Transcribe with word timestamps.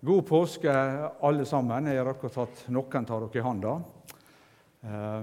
God 0.00 0.26
påske, 0.26 0.72
alle 1.20 1.44
sammen. 1.44 1.86
Jeg 1.88 1.96
har 2.02 2.10
akkurat 2.10 2.34
tatt 2.34 2.66
noen 2.68 3.06
av 3.08 3.22
dere 3.22 3.40
i 3.40 3.44
handa. 3.44 3.70
Eh, 4.84 5.22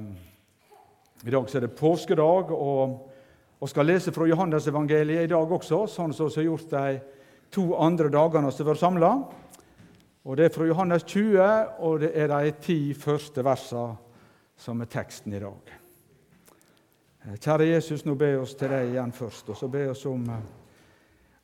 I 1.27 1.33
dag 1.35 1.53
er 1.55 1.61
det 1.61 1.75
påskedag, 1.77 2.49
og 2.51 2.95
vi 3.61 3.69
skal 3.69 3.85
lese 3.85 4.11
fra 4.11 4.25
Johannesevangeliet 4.25 5.27
i 5.27 5.29
dag 5.29 5.53
også, 5.59 5.83
sånn 5.85 6.15
som 6.17 6.31
vi 6.31 6.39
har 6.41 6.47
gjort 6.47 6.73
de 6.73 6.97
to 7.53 7.67
andre 7.77 8.09
dagene 8.09 8.49
vi 8.49 8.57
har 8.63 8.69
vært 8.71 8.81
samla. 8.81 9.11
Det 10.23 10.49
er 10.49 10.57
fra 10.57 10.65
Johannes 10.65 11.05
20, 11.05 11.77
og 11.85 12.01
det 12.01 12.11
er 12.17 12.33
de 12.33 12.57
ti 12.65 12.79
første 12.97 13.45
versene 13.45 13.93
som 14.57 14.81
er 14.81 14.89
teksten 14.89 15.37
i 15.37 15.43
dag. 15.43 15.77
Kjære 17.37 17.69
Jesus, 17.75 18.07
nå 18.09 18.17
ber 18.17 18.39
vi 18.39 18.41
oss 18.41 18.57
til 18.57 18.73
deg 18.73 18.89
igjen 18.89 19.13
først, 19.13 19.53
og 19.53 19.61
så 19.61 19.69
ber 19.69 19.85
jeg 19.85 19.93
oss 19.93 20.05
om 20.09 20.25
eh, 20.33 20.51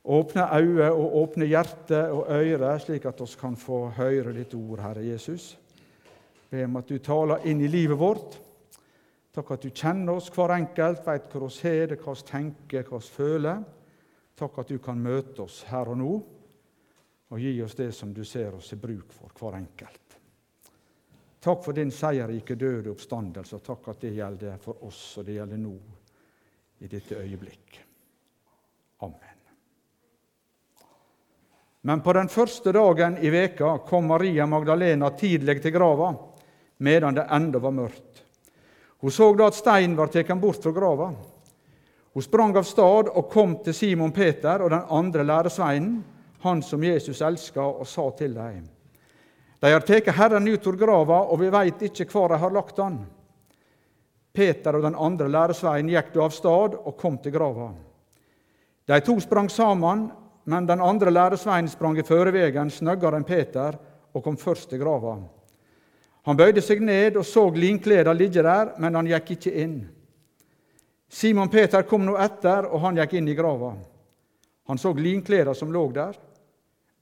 Åpne 0.04 0.46
øyne 0.56 0.92
og 0.92 1.16
åpne 1.22 1.46
hjerte 1.46 1.98
og 2.12 2.30
øyre, 2.32 2.78
slik 2.80 3.04
at 3.06 3.20
vi 3.20 3.26
kan 3.40 3.56
få 3.56 3.88
høre 3.96 4.32
ditt 4.32 4.54
ord, 4.54 4.80
Herre 4.80 5.04
Jesus. 5.04 5.58
Be 6.50 6.64
om 6.64 6.76
at 6.80 6.88
du 6.88 6.98
taler 6.98 7.44
inn 7.46 7.60
i 7.60 7.68
livet 7.68 7.98
vårt. 7.98 8.38
Takk 9.30 9.52
at 9.54 9.62
du 9.62 9.70
kjenner 9.70 10.16
oss 10.16 10.30
hver 10.34 10.56
enkelt, 10.56 11.04
vet 11.06 11.30
hva 11.30 11.46
vi 11.46 11.68
har, 11.68 11.94
hva 12.00 12.14
vi 12.16 12.26
tenker, 12.26 12.88
hva 12.88 12.98
vi 12.98 13.14
føler. 13.14 13.64
Takk 14.40 14.58
at 14.58 14.72
du 14.72 14.78
kan 14.82 14.98
møte 14.98 15.44
oss 15.44 15.62
her 15.68 15.92
og 15.92 15.98
nå 16.00 16.14
og 17.30 17.38
gi 17.38 17.52
oss 17.62 17.76
det 17.78 17.92
som 17.94 18.12
du 18.14 18.24
ser 18.26 18.56
oss 18.56 18.72
i 18.74 18.80
bruk 18.80 19.12
for, 19.14 19.30
hver 19.38 19.60
enkelt. 19.60 20.16
Takk 21.40 21.62
for 21.64 21.76
din 21.76 21.92
seierrike 21.94 22.56
døde 22.58 22.90
oppstandelse, 22.90 23.56
og 23.56 23.64
takk 23.64 23.92
at 23.94 24.02
det 24.02 24.16
gjelder 24.16 24.58
for 24.60 24.82
oss, 24.88 25.02
og 25.20 25.28
det 25.28 25.38
gjelder 25.38 25.62
nå, 25.62 25.74
i 26.80 26.88
dette 26.90 27.20
øyeblikk. 27.20 27.78
Amen. 29.06 29.29
Men 31.82 32.00
på 32.00 32.12
den 32.12 32.28
første 32.28 32.72
dagen 32.72 33.16
i 33.18 33.30
veka 33.32 33.78
kom 33.88 34.06
Maria 34.06 34.46
Magdalena 34.46 35.10
tidlig 35.16 35.62
til 35.62 35.72
grava, 35.72 36.12
medan 36.76 37.16
det 37.16 37.26
enda 37.32 37.58
var 37.58 37.72
mørkt. 37.72 38.24
Hun 39.00 39.10
så 39.10 39.30
da 39.34 39.46
at 39.48 39.56
steinen 39.56 39.96
var 39.96 40.12
tatt 40.12 40.34
bort 40.40 40.60
fra 40.62 40.72
grava. 40.76 41.12
Hun 42.12 42.22
sprang 42.22 42.56
av 42.56 42.66
stad 42.68 43.08
og 43.08 43.30
kom 43.32 43.56
til 43.64 43.74
Simon 43.74 44.12
Peter 44.12 44.60
og 44.60 44.70
den 44.70 44.82
andre 44.90 45.24
læresveinen, 45.24 46.02
han 46.40 46.62
som 46.62 46.84
Jesus 46.84 47.20
elska, 47.20 47.62
og 47.62 47.86
sa 47.86 48.10
til 48.10 48.34
dem:" 48.34 48.68
De 49.60 49.72
har 49.72 49.80
tatt 49.80 50.08
Herren 50.16 50.48
ut 50.48 50.66
av 50.66 50.76
grava, 50.76 51.18
og 51.22 51.40
vi 51.40 51.50
veit 51.50 51.82
ikke 51.82 52.08
hvor 52.12 52.28
de 52.28 52.38
har 52.38 52.50
lagt 52.50 52.78
han. 52.78 53.06
Peter 54.32 54.76
og 54.76 54.82
den 54.82 54.94
andre 54.94 55.28
læresveinen 55.28 55.90
gikk 55.90 56.14
da 56.14 56.24
av 56.24 56.30
stad 56.30 56.74
og 56.74 56.96
kom 56.96 57.18
til 57.18 57.32
grava. 57.32 57.72
De 58.86 59.00
to 59.00 59.20
sprang 59.20 59.50
sammen, 59.50 60.10
men 60.44 60.66
den 60.66 60.80
andre 60.80 61.10
læresveinen 61.10 61.68
sprang 61.68 61.98
i 61.98 62.06
førevegen 62.06 62.70
snøggere 62.70 63.20
enn 63.20 63.28
Peter 63.28 63.76
og 64.14 64.24
kom 64.24 64.36
først 64.40 64.70
til 64.70 64.80
grava. 64.82 65.18
Han 66.28 66.36
bøyde 66.36 66.62
seg 66.64 66.82
ned 66.84 67.16
og 67.16 67.26
så 67.26 67.46
linkleda 67.54 68.12
ligge 68.12 68.42
der, 68.44 68.74
men 68.78 68.96
han 68.98 69.08
gikk 69.08 69.36
ikke 69.36 69.54
inn. 69.62 69.78
Simon 71.10 71.50
Peter 71.50 71.82
kom 71.82 72.04
nå 72.06 72.14
etter, 72.22 72.68
og 72.70 72.84
han 72.84 73.00
gikk 73.00 73.16
inn 73.18 73.30
i 73.32 73.34
grava. 73.34 73.72
Han 74.70 74.78
så 74.78 74.92
linkleda 74.94 75.54
som 75.58 75.72
lå 75.74 75.88
der, 75.92 76.14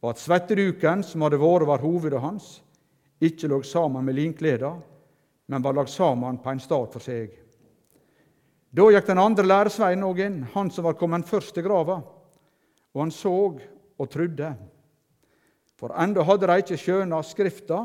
og 0.01 0.13
at 0.13 0.23
svetteduken 0.23 1.03
som 1.05 1.27
hadde 1.27 1.41
vært 1.41 1.67
over 1.67 1.83
hovedet 1.83 2.23
hans, 2.23 2.47
ikke 3.21 3.51
lå 3.51 3.59
sammen 3.67 4.07
med 4.07 4.17
linkleda, 4.17 4.71
men 5.49 5.65
var 5.65 5.75
lagt 5.77 5.91
sammen 5.91 6.39
på 6.39 6.53
en 6.53 6.63
stad 6.63 6.93
for 6.95 7.03
seg. 7.03 7.35
Da 8.71 8.87
gikk 8.93 9.09
den 9.09 9.21
andre 9.21 9.47
læresveien 9.49 10.05
òg 10.07 10.23
inn, 10.23 10.39
han 10.55 10.71
som 10.71 10.87
var 10.87 10.97
kommet 11.01 11.29
først 11.29 11.55
til 11.57 11.67
grava. 11.67 11.99
Og 12.95 13.03
han 13.05 13.13
så 13.15 13.35
og 13.99 14.11
trudde, 14.11 14.53
for 15.79 15.95
enda 15.95 16.25
hadde 16.27 16.49
de 16.51 16.59
ikke 16.63 16.79
skjøna 16.81 17.21
Skrifta, 17.27 17.85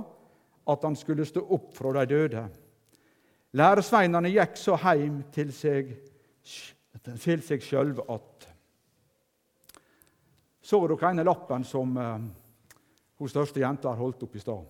at 0.69 0.85
han 0.85 0.95
skulle 0.95 1.25
stå 1.27 1.43
opp 1.53 1.73
fra 1.75 1.91
de 1.99 2.05
døde. 2.09 2.43
Læresveinene 3.53 4.31
gikk 4.33 4.55
så 4.57 4.77
heim 4.81 5.19
til 5.33 5.51
seg, 5.53 5.91
til 7.03 7.43
seg 7.43 7.61
sjølve 7.61 8.05
att. 8.07 8.47
Så 10.63 10.79
dere 10.87 11.11
ene 11.11 11.25
lappen 11.27 11.65
som 11.67 11.97
eh, 11.97 12.23
hun 13.19 13.29
største 13.29 13.59
jenta 13.59 13.91
har 13.91 13.99
holdt 13.99 14.23
opp 14.23 14.35
i 14.35 14.41
stad, 14.41 14.63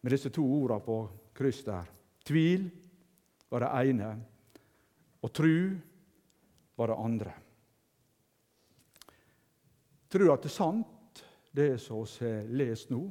med 0.00 0.14
disse 0.14 0.30
to 0.32 0.42
ordene 0.42 0.80
på 0.80 0.96
kryss 1.36 1.60
der? 1.66 1.84
Tvil 2.24 2.70
var 3.50 3.64
det 3.64 3.90
ene, 3.90 4.08
og 5.22 5.32
tru 5.32 5.76
var 6.76 6.90
det 6.90 6.98
andre. 7.04 7.34
Tror 10.08 10.24
du 10.24 10.32
at 10.32 10.44
det 10.44 10.48
er 10.48 10.56
sant, 10.56 11.24
det 11.52 11.72
som 11.82 12.04
vi 12.04 12.24
har 12.24 12.48
lest 12.60 12.92
nå 12.92 13.02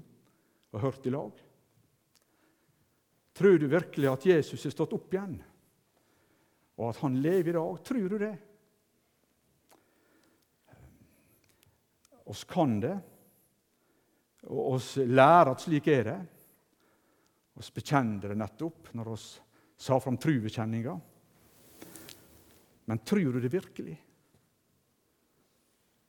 og 0.73 0.81
hørt 0.81 1.05
i 1.05 1.13
lag? 1.13 1.43
Tror 3.37 3.59
du 3.61 3.67
virkelig 3.69 4.09
at 4.09 4.25
Jesus 4.25 4.63
har 4.65 4.73
stått 4.73 4.95
opp 4.97 5.13
igjen, 5.13 5.35
og 6.77 6.89
at 6.89 7.01
han 7.03 7.19
lever 7.21 7.51
i 7.51 7.57
dag? 7.57 7.83
Tror 7.85 8.07
du 8.09 8.17
det? 8.21 8.33
Oss 12.27 12.41
kan 12.49 12.79
det, 12.81 12.95
og 14.47 14.73
oss 14.73 14.95
lærer 14.97 15.53
at 15.53 15.61
slik 15.63 15.87
er 15.93 16.03
det. 16.09 16.17
Oss 17.57 17.69
bekjenner 17.73 18.33
det 18.33 18.39
nettopp 18.41 18.89
når 18.97 19.13
oss 19.13 19.27
sa 19.77 19.99
fram 20.01 20.17
trubekjenninga. 20.17 20.97
Men 22.89 22.99
tror 23.05 23.37
du 23.37 23.39
det 23.43 23.53
virkelig? 23.53 23.95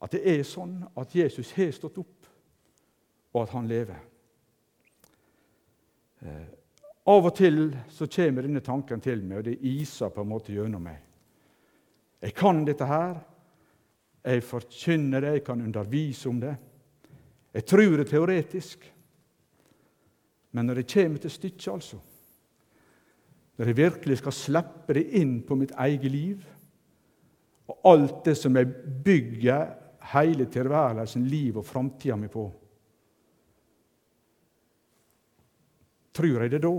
At 0.02 0.14
det 0.14 0.22
er 0.30 0.44
sånn 0.46 0.76
at 0.98 1.14
Jesus 1.14 1.50
har 1.56 1.72
stått 1.74 1.98
opp, 1.98 2.28
og 3.34 3.42
at 3.42 3.54
han 3.54 3.66
lever. 3.70 3.98
Eh, 6.22 6.46
av 7.08 7.26
og 7.26 7.34
til 7.38 7.70
så 7.92 8.06
kommer 8.10 8.44
denne 8.44 8.62
tanken 8.64 9.00
til 9.00 9.22
meg, 9.24 9.40
og 9.40 9.48
det 9.48 9.58
iser 9.66 10.12
på 10.12 10.22
en 10.22 10.30
måte 10.30 10.52
gjennom 10.52 10.84
meg. 10.84 11.00
Jeg 12.22 12.34
kan 12.34 12.64
dette 12.66 12.86
her. 12.86 13.18
Jeg 14.28 14.42
forkynner 14.44 15.22
det, 15.22 15.32
jeg 15.38 15.44
kan 15.46 15.62
undervise 15.62 16.28
om 16.28 16.40
det. 16.42 16.56
Jeg 17.54 17.64
tror 17.64 17.96
det 17.96 18.08
teoretisk. 18.10 18.84
Men 20.52 20.66
når 20.66 20.80
det 20.80 20.92
kommer 20.92 21.18
til 21.22 21.30
stykket, 21.30 21.72
altså 21.72 21.96
Når 23.58 23.66
jeg 23.66 23.76
virkelig 23.76 24.18
skal 24.18 24.32
slippe 24.32 24.94
det 24.94 25.02
inn 25.18 25.40
på 25.42 25.56
mitt 25.58 25.72
eget 25.74 26.10
liv, 26.10 26.44
og 27.68 27.80
alt 27.84 28.24
det 28.24 28.36
som 28.38 28.56
jeg 28.56 28.68
bygger 29.04 29.72
hele 30.12 30.46
tilværelsen, 30.50 31.26
livet 31.26 31.60
og 31.62 31.66
framtida 31.66 32.16
mi 32.16 32.28
på. 32.32 32.46
Tror 36.14 36.42
jeg 36.42 36.50
det 36.50 36.62
da? 36.62 36.74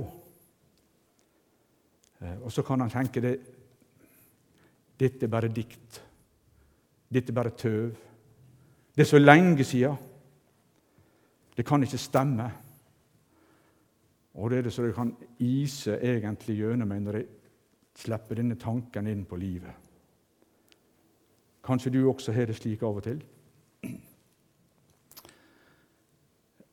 Eh, 2.19 2.37
og 2.43 2.51
så 2.51 2.63
kan 2.67 2.81
han 2.81 2.91
tenke 2.91 3.21
det 3.23 3.37
dette 4.99 5.25
er 5.25 5.31
bare 5.31 5.47
dikt. 5.47 6.01
Dette 7.07 7.31
er 7.31 7.35
bare 7.35 7.55
tøv. 7.55 7.91
Det 8.95 9.05
er 9.05 9.07
så 9.07 9.19
lenge 9.19 9.63
sia. 9.63 9.93
Det 11.55 11.65
kan 11.65 11.83
ikke 11.83 11.97
stemme. 11.97 12.49
Og 14.33 14.49
det 14.51 14.57
er 14.57 14.67
det 14.67 14.73
så 14.73 14.83
det 14.83 14.95
kan 14.95 15.13
ise 15.39 15.95
egentlig 16.03 16.57
gjennom 16.59 16.87
meg 16.91 17.01
når 17.03 17.19
jeg 17.19 17.29
slipper 17.99 18.39
denne 18.39 18.59
tanken 18.59 19.07
inn 19.07 19.23
på 19.27 19.39
livet. 19.39 19.88
Kanskje 21.69 21.91
du 21.93 21.99
også 22.09 22.33
har 22.33 22.49
det 22.49 22.55
slik 22.57 22.81
av 22.81 22.97
og 22.97 23.03
til? 23.05 23.19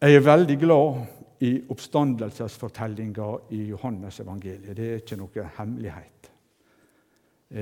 Jeg 0.01 0.17
er 0.17 0.25
veldig 0.25 0.57
glad 0.61 1.43
i 1.45 1.51
oppstandelsesfortellinga 1.73 3.27
i 3.53 3.67
Johannes-evangeliet. 3.75 4.77
Det 4.77 4.87
er 4.89 5.03
ikke 5.03 5.19
noe 5.21 5.45
hemmelighet. 5.59 6.31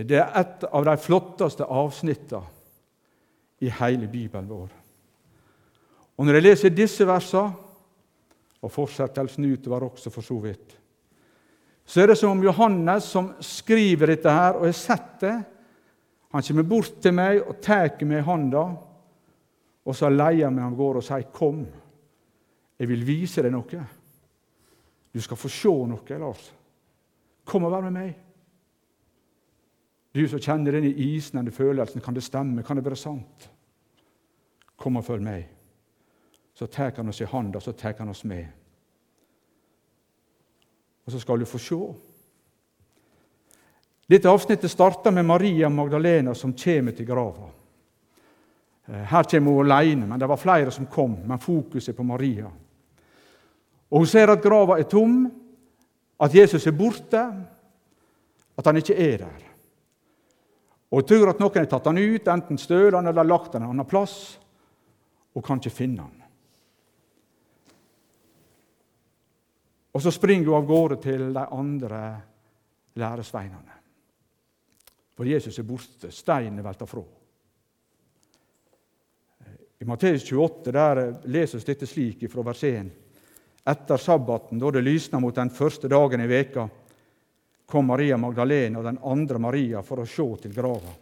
Det 0.06 0.20
er 0.20 0.30
et 0.38 0.66
av 0.70 0.86
de 0.86 0.94
flotteste 1.02 1.66
avsnittene 1.66 3.66
i 3.66 3.72
hele 3.80 4.06
Bibelen 4.12 4.46
vår. 4.48 4.70
Og 6.14 6.26
Når 6.26 6.38
jeg 6.38 6.46
leser 6.46 6.74
disse 6.74 7.06
versene, 7.06 7.60
og 8.64 8.72
fortsettelsen 8.72 9.44
utover 9.44 9.90
også 9.90 10.10
for 10.10 10.24
så 10.24 10.38
vidt, 10.40 10.78
så 11.84 12.00
er 12.00 12.12
det 12.12 12.16
som 12.16 12.30
om 12.30 12.46
Johannes, 12.46 13.10
som 13.10 13.34
skriver 13.44 14.14
dette 14.14 14.30
her, 14.30 14.56
og 14.56 14.70
har 14.70 14.78
sett 14.78 15.18
det, 15.20 15.34
han 16.34 16.42
kommer 16.42 16.62
bort 16.66 16.96
til 16.98 17.14
meg 17.14 17.44
og 17.44 17.60
tar 17.62 17.92
meg 18.02 18.18
i 18.18 18.26
handa, 18.26 18.64
og 19.84 19.94
så 19.94 20.08
leier 20.10 20.50
meg 20.50 20.64
av 20.64 20.74
gårde 20.74 20.98
og 20.98 21.04
sier, 21.06 21.30
'Kom, 21.30 21.66
jeg 22.78 22.88
vil 22.88 23.06
vise 23.06 23.42
deg 23.42 23.52
noe.' 23.52 23.86
Du 25.14 25.20
skal 25.20 25.36
få 25.36 25.48
se 25.48 25.68
noe, 25.68 26.18
Lars. 26.18 26.54
Kom 27.44 27.64
og 27.64 27.70
vær 27.70 27.82
med 27.82 27.92
meg. 27.92 28.16
Du 30.14 30.28
som 30.28 30.40
kjenner 30.40 30.72
denne 30.72 30.90
isnende 30.90 31.50
følelsen, 31.50 32.00
kan 32.00 32.14
det 32.14 32.22
stemme? 32.22 32.62
Kan 32.62 32.76
det 32.76 32.84
være 32.84 32.96
sant? 32.96 33.50
Kom 34.76 34.96
og 34.96 35.04
følg 35.04 35.22
meg. 35.22 35.48
Så 36.54 36.66
tar 36.66 36.92
han 36.96 37.08
oss 37.08 37.20
i 37.20 37.24
handa, 37.24 37.60
så 37.60 37.72
tar 37.72 37.94
han 37.98 38.08
oss 38.08 38.24
med. 38.24 38.46
Og 41.06 41.12
så 41.12 41.18
skal 41.18 41.38
du 41.38 41.44
få 41.44 41.58
se 41.58 41.94
dette 44.06 44.28
avsnittet 44.28 44.70
starter 44.70 45.10
med 45.10 45.24
Maria 45.24 45.68
Magdalena 45.68 46.34
som 46.34 46.52
kommer 46.52 46.92
til 46.92 47.06
grava. 47.06 47.48
Eh, 48.86 49.04
her 49.08 49.22
kommer 49.30 49.50
hun 49.50 49.72
alene, 49.72 50.06
men 50.06 50.20
det 50.20 50.28
var 50.28 50.36
flere 50.36 50.70
som 50.70 50.86
kom. 50.86 51.16
Men 51.24 51.38
fokuset 51.38 51.94
er 51.94 51.96
på 51.96 52.04
Maria. 52.04 52.50
Og 53.90 53.98
Hun 53.98 54.06
ser 54.06 54.30
at 54.30 54.42
grava 54.42 54.78
er 54.78 54.88
tom, 54.90 55.30
at 56.20 56.34
Jesus 56.34 56.66
er 56.66 56.72
borte, 56.72 57.22
at 58.56 58.66
han 58.66 58.76
ikke 58.76 58.96
er 58.96 59.18
der. 59.18 59.44
Og 60.90 61.00
Hun 61.00 61.08
tror 61.08 61.30
at 61.30 61.40
noen 61.40 61.58
har 61.58 61.66
tatt 61.66 61.86
han 61.86 61.98
ut, 61.98 62.28
enten 62.28 62.58
stølt 62.58 62.94
han 62.94 63.06
eller 63.06 63.24
lagt 63.24 63.54
han 63.54 63.62
en 63.62 63.70
annen 63.70 63.86
plass, 63.86 64.38
og 65.34 65.44
kan 65.44 65.58
ikke 65.58 65.70
finne 65.70 66.02
han. 66.02 66.20
Og 69.94 70.02
så 70.02 70.10
springer 70.10 70.50
hun 70.50 70.58
av 70.58 70.66
gårde 70.66 70.96
til 71.02 71.32
de 71.34 71.46
andre 71.54 72.02
læresveinene. 72.98 73.83
For 75.14 75.26
Jesus 75.26 75.58
er 75.58 75.66
borte, 75.68 76.10
steinen 76.10 76.58
er 76.58 76.66
velta 76.66 76.86
fra. 76.90 77.02
I 79.78 79.86
Matteus 79.86 80.24
28 80.24 80.72
der 80.72 81.00
leses 81.30 81.64
dette 81.66 81.86
slik 81.86 82.24
fra 82.32 82.42
vers 82.46 82.62
1. 82.64 82.90
Etter 83.64 84.00
sabbaten, 84.00 84.58
da 84.58 84.70
det 84.70 84.82
lysna 84.84 85.20
mot 85.20 85.34
den 85.34 85.50
første 85.50 85.88
dagen 85.88 86.20
i 86.24 86.28
veka, 86.28 86.66
kom 87.66 87.86
Maria 87.88 88.16
Magdalena 88.20 88.80
og 88.80 88.84
den 88.84 89.00
andre 89.04 89.40
Maria 89.40 89.82
for 89.82 90.02
å 90.02 90.08
sjå 90.08 90.26
til 90.42 90.52
grava. 90.56 90.92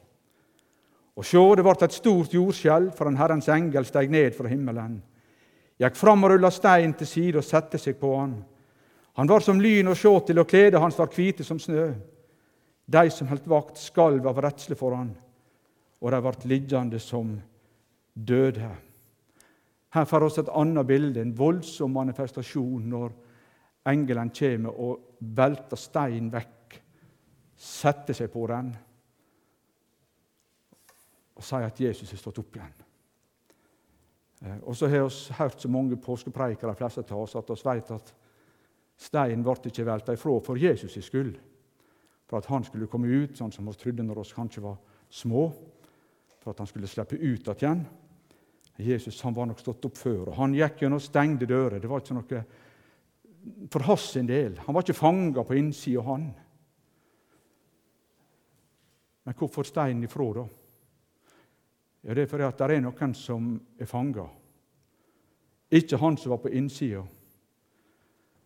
Og 1.12 1.26
sjå, 1.26 1.42
det 1.56 1.64
vart 1.66 1.82
et 1.84 1.94
stort 1.94 2.32
jordskjelv, 2.32 2.92
for 2.96 3.10
en 3.10 3.18
Herrens 3.20 3.50
engel 3.52 3.84
steg 3.84 4.12
ned 4.12 4.32
fra 4.36 4.48
himmelen, 4.48 5.00
gikk 5.82 5.98
fram 5.98 6.24
og 6.24 6.32
rulla 6.32 6.50
stein 6.54 6.94
til 6.96 7.08
side 7.08 7.40
og 7.40 7.46
sette 7.46 7.80
seg 7.80 7.98
på 8.00 8.14
han. 8.16 8.36
Han 9.18 9.28
var 9.28 9.44
som 9.44 9.60
lyn 9.60 9.90
å 9.92 9.96
sjå 9.98 10.14
til, 10.26 10.40
og 10.40 10.48
kledet 10.48 10.80
hans 10.80 10.96
var 10.96 11.10
hvite 11.12 11.44
som 11.44 11.58
snø. 11.60 11.90
De 12.92 13.10
som 13.10 13.28
holdt 13.30 13.48
vakt, 13.48 13.80
skalv 13.80 14.26
av 14.28 14.40
redsle 14.44 14.76
for 14.78 14.96
han, 14.96 15.12
og 16.02 16.12
de 16.12 16.20
ble 16.24 16.50
liggende 16.50 17.00
som 17.00 17.34
døde. 18.12 18.70
Her 19.92 20.08
får 20.08 20.26
vi 20.26 20.40
et 20.42 20.54
annet 20.60 20.88
bilde, 20.88 21.20
en 21.22 21.36
voldsom 21.36 21.92
manifestasjon 21.94 22.88
når 22.92 23.12
engelen 23.88 24.30
kommer 24.34 24.80
og 24.80 25.18
velter 25.36 25.80
stein 25.80 26.30
vekk, 26.32 26.78
setter 27.62 28.16
seg 28.16 28.32
på 28.32 28.46
den 28.50 28.72
og 31.42 31.44
sier 31.46 31.66
at 31.66 31.80
Jesus 31.80 32.10
er 32.12 32.20
stått 32.20 32.38
opp 32.42 32.56
igjen. 32.56 32.74
Eh, 34.42 34.58
og 34.62 34.76
så 34.78 34.88
har 34.90 35.06
vi 35.08 35.36
hørt 35.38 35.62
så 35.62 35.70
mange 35.70 35.98
påskepreikere 35.98 36.70
de 36.70 36.78
fleste 36.78 37.04
av 37.08 37.22
oss, 37.24 37.34
at 37.38 37.50
vi 37.50 37.56
vet 37.66 37.90
at 37.96 38.12
steinen 39.02 39.42
ble 39.46 39.56
ikke 39.70 39.86
velta 39.86 40.14
ifra 40.14 40.36
for 40.44 40.60
Jesus' 40.60 41.00
skyld. 41.08 41.34
For 42.32 42.40
at 42.40 42.46
han 42.48 42.64
skulle 42.64 42.86
komme 42.88 43.10
ut, 43.12 43.34
sånn 43.36 43.50
som 43.52 43.66
vi 43.68 43.72
trodde 43.76 44.04
når 44.06 44.22
vi 44.22 44.30
kanskje 44.32 44.62
var 44.64 44.78
små. 45.12 45.50
For 46.40 46.54
at 46.54 46.62
han 46.62 46.68
skulle 46.70 46.88
slippe 46.88 47.18
ut 47.20 47.50
igjen. 47.52 47.82
Jesus 48.80 49.20
han 49.20 49.34
var 49.36 49.50
nok 49.50 49.60
stått 49.60 49.84
opp 49.84 50.00
før. 50.00 50.30
og 50.30 50.38
Han 50.38 50.54
gikk 50.56 50.80
gjennom 50.80 51.02
stengte 51.04 51.44
dører. 51.44 51.76
Det 51.76 51.90
var 51.92 52.00
ikke 52.00 52.16
noe 52.16 52.40
for 53.68 53.84
hans 53.84 54.08
sin 54.14 54.32
del. 54.32 54.56
Han 54.64 54.72
var 54.72 54.86
ikke 54.86 54.96
fanga 54.96 55.44
på 55.44 55.60
innsida, 55.60 56.06
han. 56.08 56.24
Men 59.28 59.36
hvorfor 59.36 59.68
steinen 59.68 60.08
ifra, 60.08 60.32
da? 60.40 60.48
Ja, 62.02 62.14
Det 62.14 62.22
er 62.22 62.32
fordi 62.32 62.48
at 62.48 62.58
det 62.64 62.70
er 62.78 62.80
noen 62.80 63.14
som 63.14 63.60
er 63.78 63.92
fanga. 63.92 64.24
Ikke 65.70 66.00
han 66.00 66.16
som 66.16 66.30
var 66.32 66.40
på 66.40 66.48
innsida, 66.48 67.04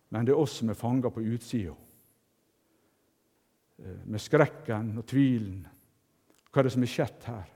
men 0.09 0.25
det 0.25 0.35
er 0.35 0.43
oss 0.43 0.59
som 0.59 0.69
er 0.69 0.75
fanga 0.75 1.09
på 1.09 1.23
utsida. 1.23 1.86
Eh, 3.79 4.05
med 4.05 4.19
skrekken 4.19 4.95
og 4.97 5.05
tvilen. 5.05 5.61
Hva 6.51 6.61
er 6.61 6.67
det 6.67 6.73
som 6.73 6.83
er 6.83 6.89
skjedd 6.89 7.25
her? 7.29 7.49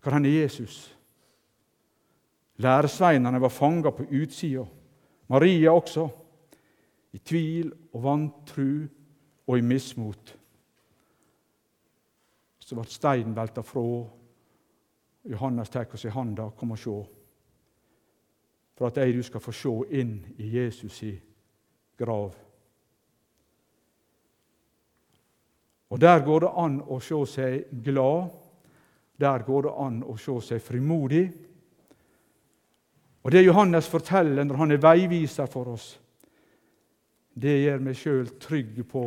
Hvor 0.00 0.14
er 0.16 0.26
Jesus? 0.28 0.96
Læresveinene 2.56 3.40
var 3.40 3.48
fanga 3.48 3.90
på 3.90 4.06
utsida. 4.06 4.64
Maria 5.28 5.72
også. 5.72 6.08
I 7.12 7.18
tvil 7.18 7.72
og 7.92 8.02
vantru 8.02 8.86
og 9.46 9.58
i 9.58 9.60
mismot. 9.60 10.36
Så 12.60 12.76
ble 12.76 12.84
steinen 12.86 13.34
velta 13.34 13.64
frå. 13.66 14.06
Johannes 15.26 15.68
tar 15.68 15.90
oss 15.92 16.04
i 16.04 16.12
handa. 16.14 16.50
Kom 16.56 16.70
og 16.70 16.78
sjå. 16.78 17.00
For 18.78 18.86
at 18.86 18.96
jeg 18.96 19.16
du 19.16 19.22
skal 19.22 19.42
få 19.42 19.52
sjå 19.52 19.74
inn 19.90 20.20
i 20.38 20.52
Jesus' 20.54 21.02
i 21.04 21.16
grav. 21.98 22.49
Og 25.90 26.00
Der 26.00 26.24
går 26.24 26.40
det 26.40 26.50
an 26.56 26.80
å 26.86 27.00
se 27.02 27.18
seg 27.26 27.70
glad. 27.84 28.30
Der 29.20 29.42
går 29.42 29.62
det 29.62 29.72
an 29.76 30.02
å 30.06 30.16
se 30.16 30.36
seg 30.40 30.62
frimodig. 30.62 31.24
Og 33.22 33.30
Det 33.30 33.44
Johannes 33.44 33.88
forteller 33.88 34.44
når 34.44 34.56
han 34.56 34.72
er 34.72 34.82
veiviser 34.82 35.46
for 35.50 35.74
oss, 35.74 35.98
det 37.34 37.60
gjør 37.62 37.82
meg 37.84 37.96
sjøl 37.96 38.30
trygg 38.40 38.80
på 38.88 39.04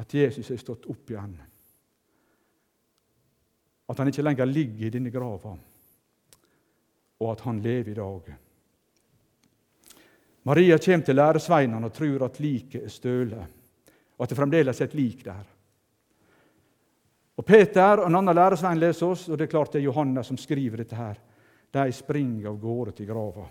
at 0.00 0.14
Jesus 0.14 0.50
er 0.50 0.60
stått 0.60 0.86
opp 0.90 1.10
igjen. 1.10 1.34
At 3.88 3.98
han 4.00 4.08
ikke 4.08 4.24
lenger 4.24 4.48
ligger 4.48 4.86
i 4.86 4.92
denne 4.94 5.12
grava, 5.12 5.54
og 7.20 7.28
at 7.30 7.44
han 7.46 7.60
lever 7.62 7.90
i 7.92 7.98
dag. 7.98 8.30
Maria 10.44 10.78
kommer 10.78 11.04
til 11.06 11.16
læresveinene 11.16 11.88
og 11.88 11.94
tror 11.96 12.26
at 12.26 12.40
liket 12.40 12.84
er 12.84 12.92
støle, 12.92 13.46
og 14.14 14.24
at 14.24 14.30
det 14.30 14.38
fremdeles 14.38 14.80
er 14.80 14.88
et 14.88 14.96
lik 14.98 15.24
der. 15.24 15.44
Og 17.34 17.46
Peter 17.46 17.98
og 17.98 18.06
en 18.06 18.20
annen 18.20 18.36
læresvein 18.36 18.78
leser 18.78 19.10
oss, 19.10 19.28
og 19.28 19.38
det 19.38 19.48
er 19.48 19.54
klart 19.56 19.72
det 19.74 19.80
er 19.82 19.88
Johannes 19.88 20.30
som 20.30 20.38
skriver 20.38 20.84
dette 20.84 20.98
her 20.98 21.18
de 21.74 21.92
springer 21.92 22.48
av 22.48 22.58
gårde 22.62 22.92
til 22.94 23.08
grava. 23.08 23.44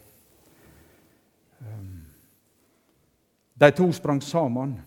Ehm, 1.60 2.06
de 3.54 3.71
to 3.71 3.92
sprang 3.92 4.21
sammen. 4.24 4.77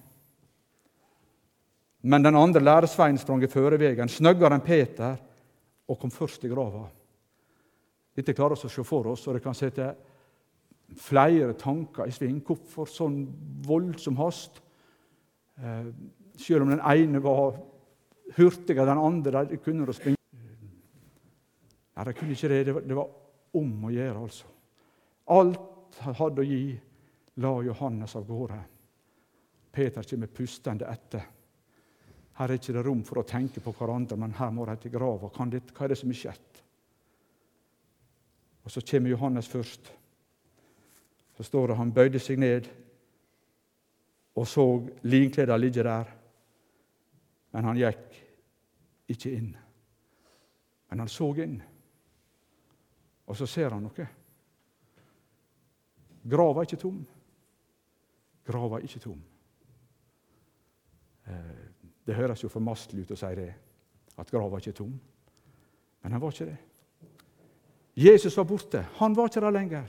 Men 2.03 2.23
den 2.23 2.37
andre 2.37 2.61
læresveinen 2.61 3.19
sprang 3.19 3.43
i 3.43 3.51
førevegen, 3.51 4.09
snøggere 4.09 4.57
enn 4.57 4.65
Peter, 4.65 5.17
og 5.89 5.99
kom 6.01 6.11
først 6.11 6.45
i 6.45 6.51
grava. 6.51 6.87
Dette 8.17 8.35
klarer 8.35 8.57
vi 8.57 8.69
å 8.69 8.73
se 8.73 8.85
for 8.85 9.13
oss, 9.13 9.27
og 9.27 9.37
det 9.37 9.43
kan 9.45 9.55
sette 9.55 9.91
flere 10.97 11.53
tanker 11.59 12.07
i 12.07 12.15
sving. 12.15 12.41
Hvorfor 12.47 12.89
sånn 12.89 13.27
voldsom 13.67 14.17
hast? 14.17 14.63
Eh, 15.57 15.87
selv 16.37 16.63
om 16.63 16.71
den 16.71 16.81
ene 16.85 17.23
var 17.25 17.57
hurtigere 18.37 18.85
enn 18.85 18.97
den 18.97 19.05
andre. 19.05 19.45
De 19.51 19.61
kunne 19.63 19.95
springe. 19.97 20.17
Nei, 21.97 22.05
de 22.05 22.13
kunne 22.13 22.37
ikke 22.37 22.51
det. 22.53 22.65
Det 22.89 22.97
var 22.97 23.09
om 23.57 23.87
å 23.89 23.93
gjøre, 23.93 24.19
altså. 24.21 24.51
Alt 25.33 26.01
han 26.05 26.19
hadde 26.19 26.43
å 26.43 26.47
gi, 26.47 26.77
la 27.41 27.55
Johannes 27.65 28.17
av 28.19 28.27
gårde. 28.29 28.59
Peter 29.73 30.05
kommer 30.05 30.33
pustende 30.33 30.89
etter. 30.89 31.25
Her 32.37 32.53
er 32.53 32.61
ikke 32.61 32.75
det 32.77 32.85
rom 32.85 33.03
for 33.05 33.23
å 33.23 33.29
tenke 33.29 33.63
på 33.65 33.73
hverandre, 33.73 34.17
men 34.21 34.35
her 34.37 34.51
må 34.53 34.67
de 34.69 34.77
til 34.81 34.93
grava. 34.93 35.31
Hva 35.33 35.47
er 35.49 35.93
det 35.93 35.97
som 35.97 36.13
er 36.13 36.21
skjedd? 36.21 36.61
Og 38.65 38.73
Så 38.73 38.83
kommer 38.85 39.11
Johannes 39.11 39.49
først. 39.49 39.93
Så 41.37 41.43
står 41.43 41.69
det 41.69 41.77
han 41.77 41.93
bøyde 41.93 42.21
seg 42.21 42.39
ned 42.41 42.69
og 44.37 44.49
så 44.49 44.65
linkleda 45.09 45.57
ligge 45.57 45.85
der. 45.85 46.11
Men 47.53 47.65
han 47.65 47.79
gikk 47.81 48.19
ikke 49.09 49.33
inn. 49.33 49.55
Men 50.91 51.03
han 51.03 51.09
så 51.09 51.31
inn. 51.41 51.57
Og 53.27 53.37
så 53.37 53.49
ser 53.49 53.73
han 53.73 53.83
noe. 53.83 54.09
Grava 56.27 56.63
er 56.63 56.69
ikke 56.69 56.83
tom. 56.83 57.01
Grava 58.47 58.79
er 58.79 58.87
ikke 58.87 59.03
tom. 59.03 59.23
Eh, 61.27 61.65
det 62.07 62.15
høres 62.15 62.43
jo 62.45 62.51
formastelig 62.51 63.07
ut 63.07 63.17
å 63.17 63.19
si 63.19 63.33
det, 63.39 63.49
at 64.17 64.31
grava 64.31 64.61
ikke 64.61 64.75
er 64.75 64.79
tom. 64.79 64.93
Men 66.03 66.15
han 66.15 66.23
var 66.23 66.35
ikke 66.35 66.51
det. 66.53 66.59
Jesus 67.97 68.37
var 68.37 68.47
borte. 68.47 68.85
Han 69.01 69.17
var 69.17 69.31
ikke 69.31 69.43
der 69.43 69.55
lenger. 69.55 69.89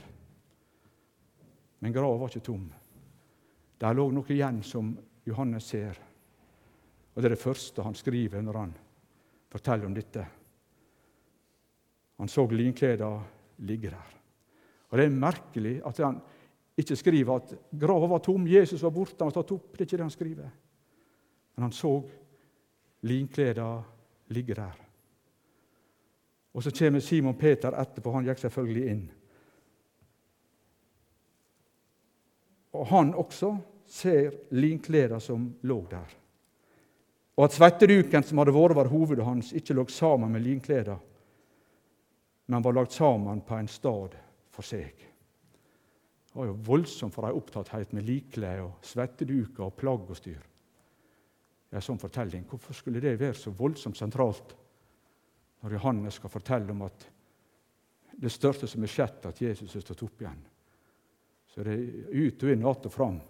Men 1.78 1.94
grava 1.94 2.16
var 2.18 2.32
ikke 2.32 2.46
tom. 2.48 2.64
Der 3.78 3.94
lå 3.94 4.08
noe 4.10 4.34
igjen 4.34 4.62
som 4.66 4.90
Johannes 5.26 5.70
ser. 5.70 5.98
Og 7.14 7.22
Det 7.22 7.30
er 7.30 7.34
det 7.34 7.42
første 7.42 7.82
han 7.82 7.94
skriver 7.94 8.42
når 8.42 8.58
han 8.58 8.74
forteller 9.50 9.86
om 9.86 9.94
dette. 9.94 10.26
Han 12.18 12.28
så 12.28 12.46
linkleda 12.50 13.10
ligge 13.58 13.90
der. 13.90 14.14
Og 14.90 14.98
Det 14.98 15.04
er 15.04 15.10
merkelig 15.14 15.80
at 15.86 15.98
han 15.98 16.20
ikke 16.78 16.96
skriver 16.96 17.36
at 17.36 17.54
grava 17.74 18.06
var 18.06 18.18
tom, 18.22 18.46
Jesus 18.46 18.82
var 18.82 18.94
borte, 18.94 19.18
han 19.18 19.30
var 19.32 19.42
tatt 19.42 19.52
opp. 19.52 19.72
Det 19.72 19.80
er 19.80 19.86
ikke 19.86 19.96
det 19.96 20.06
han 20.06 20.14
skriver. 20.14 20.50
Men 21.56 21.62
han 21.62 21.72
så 21.72 21.92
linkleda 23.02 23.82
ligge 24.30 24.54
der. 24.54 24.84
Og 26.54 26.62
Så 26.62 26.70
kommer 26.70 27.00
Simon 27.00 27.34
Peter 27.34 27.74
etterpå. 27.74 28.12
Han 28.12 28.24
gikk 28.24 28.38
selvfølgelig 28.38 28.90
inn. 28.90 29.10
Og 32.76 32.86
han 32.90 33.14
også 33.16 33.54
ser 33.88 34.34
linkleda 34.50 35.20
som 35.20 35.46
lå 35.62 35.78
der. 35.90 36.16
Og 37.38 37.44
at 37.46 37.54
svetteduken 37.54 38.24
som 38.26 38.40
hadde 38.42 38.52
vært 38.52 38.74
over 38.74 38.90
hovedet 38.90 39.24
hans, 39.24 39.52
ikke 39.54 39.76
lå 39.78 39.86
sammen 39.92 40.32
med 40.34 40.42
linkleda, 40.42 40.96
men 42.48 42.64
var 42.64 42.74
lagt 42.74 42.96
sammen 42.96 43.40
på 43.46 43.56
en 43.56 43.68
stad 43.70 44.16
for 44.50 44.66
seg. 44.66 45.04
Det 46.28 46.36
var 46.36 46.48
jo 46.48 46.56
voldsomt 46.66 47.14
for 47.14 47.28
ei 47.28 47.36
opptatthet 47.36 47.92
med 47.96 48.06
likklær 48.08 48.64
og 48.64 48.84
svetteduker 48.84 49.68
og 49.68 49.76
plagg 49.78 50.10
og 50.10 50.18
styr. 50.18 50.40
En 51.68 51.84
sånn 51.84 52.00
fortelling. 52.00 52.46
Hvorfor 52.48 52.76
skulle 52.76 53.02
det 53.04 53.18
være 53.20 53.36
så 53.36 53.52
voldsomt 53.54 53.98
sentralt 53.98 54.54
når 55.62 55.76
Johannes 55.76 56.18
skal 56.18 56.32
fortelle 56.32 56.72
om 56.72 56.84
at 56.86 57.08
det 58.18 58.32
største 58.32 58.66
som 58.66 58.82
er 58.82 58.90
skjedd, 58.90 59.26
at 59.28 59.42
Jesus 59.42 59.76
er 59.76 59.84
stått 59.84 60.02
opp 60.06 60.22
igjen? 60.24 60.40
Så 61.48 61.64
det 61.64 61.74
er 61.74 62.12
ut 62.12 62.42
og 62.44 62.52
inn, 62.52 62.66
att 62.66 62.86
og 62.86 62.92
fram 62.92 63.20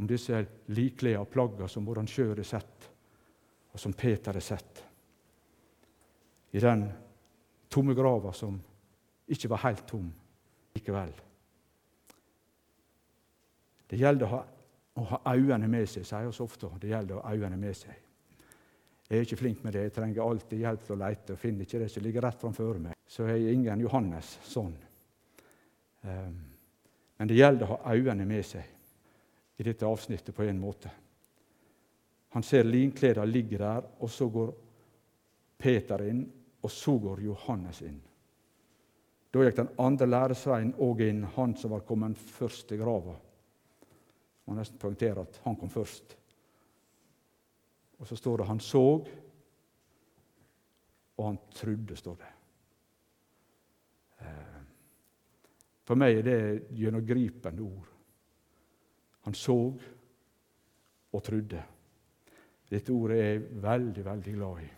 om 0.00 0.06
disse 0.06 0.46
likkleda 0.72 1.24
plaggene 1.24 1.68
som 1.68 1.84
både 1.84 2.00
han 2.00 2.08
sjøl 2.08 2.36
har 2.38 2.46
sett, 2.48 2.86
og 3.72 3.80
som 3.80 3.92
Peter 3.92 4.32
har 4.32 4.40
sett. 4.40 4.84
I 6.50 6.60
den 6.62 6.86
tomme 7.68 7.94
grava 7.94 8.32
som 8.32 8.56
ikke 9.30 9.50
var 9.52 9.64
helt 9.66 9.84
tom 9.86 10.08
likevel. 10.74 11.12
Det 13.90 13.98
gjelder 13.98 14.26
å 14.26 14.30
ha, 14.32 14.40
å 14.94 15.04
ha 15.12 15.20
øynene 15.34 15.68
med 15.68 15.88
seg, 15.90 16.06
sier 16.06 16.30
vi 16.30 16.44
ofte. 16.44 16.70
Det 16.80 16.90
gjelder 16.90 17.18
å 17.18 17.24
ha 17.24 17.34
øynene 17.34 17.58
med 17.60 17.76
seg. 17.76 17.94
Jeg 19.10 19.18
er 19.18 19.26
ikke 19.26 19.40
flink 19.40 19.64
med 19.66 19.74
det. 19.74 19.88
Jeg 19.88 19.94
trenger 19.96 20.22
alltid 20.22 20.62
hjelp 20.62 20.84
til 20.86 20.94
å 20.94 21.00
lete 21.00 21.34
og 21.34 21.42
finner 21.42 21.66
ikke 21.66 21.80
det 21.82 21.88
som 21.90 22.04
ligger 22.04 22.22
rett 22.22 22.40
framfor 22.40 22.78
meg. 22.78 22.94
Så 23.10 23.26
jeg 23.26 23.42
er 23.42 23.56
ingen 23.56 23.82
Johannes 23.82 24.36
sånn. 24.46 24.76
Um, 26.06 26.36
men 27.20 27.28
det 27.28 27.36
gjelder 27.36 27.66
å 27.66 27.74
ha 27.74 27.92
øynene 27.92 28.24
med 28.24 28.46
seg 28.48 29.60
i 29.60 29.64
dette 29.66 29.84
avsnittet 29.84 30.32
på 30.32 30.46
en 30.48 30.56
måte. 30.56 30.88
Han 32.32 32.42
ser 32.42 32.64
linkleda 32.64 33.26
ligge 33.28 33.58
der, 33.60 33.84
og 34.00 34.08
så 34.08 34.30
går 34.32 34.54
Peter 35.60 36.00
inn, 36.08 36.22
og 36.64 36.72
så 36.72 36.94
går 36.96 37.20
Johannes 37.26 37.82
inn. 37.84 37.98
Da 39.28 39.44
gikk 39.44 39.58
den 39.58 39.68
andre 39.84 40.08
læresveien 40.08 40.72
òg 40.80 41.02
inn, 41.10 41.26
han 41.34 41.52
som 41.60 41.74
var 41.74 41.84
kommet 41.84 42.16
først 42.16 42.70
til 42.70 42.80
grava. 42.80 43.18
Må 44.48 44.56
nesten 44.56 44.80
poengtere 44.80 45.26
at 45.26 45.42
han 45.44 45.60
kom 45.60 45.68
først. 45.68 46.16
Og 48.00 48.08
så 48.08 48.16
står 48.16 48.38
det 48.38 48.46
'han 48.46 48.60
så', 48.60 49.08
og 51.18 51.26
han 51.26 51.38
trodde, 51.52 51.96
står 51.96 52.16
det. 52.16 52.32
Eh, 54.20 54.59
for 55.90 55.98
meg 55.98 56.20
er 56.20 56.22
det 56.22 56.74
gjennomgripende 56.78 57.64
ord. 57.66 57.86
Han 59.26 59.34
så 59.34 59.56
og 61.10 61.22
trodde. 61.26 61.62
Dette 62.70 62.92
ordet 62.94 63.16
er 63.18 63.24
jeg 63.32 63.62
veldig, 63.64 64.04
veldig 64.06 64.34
glad 64.36 64.60
i. 64.62 64.68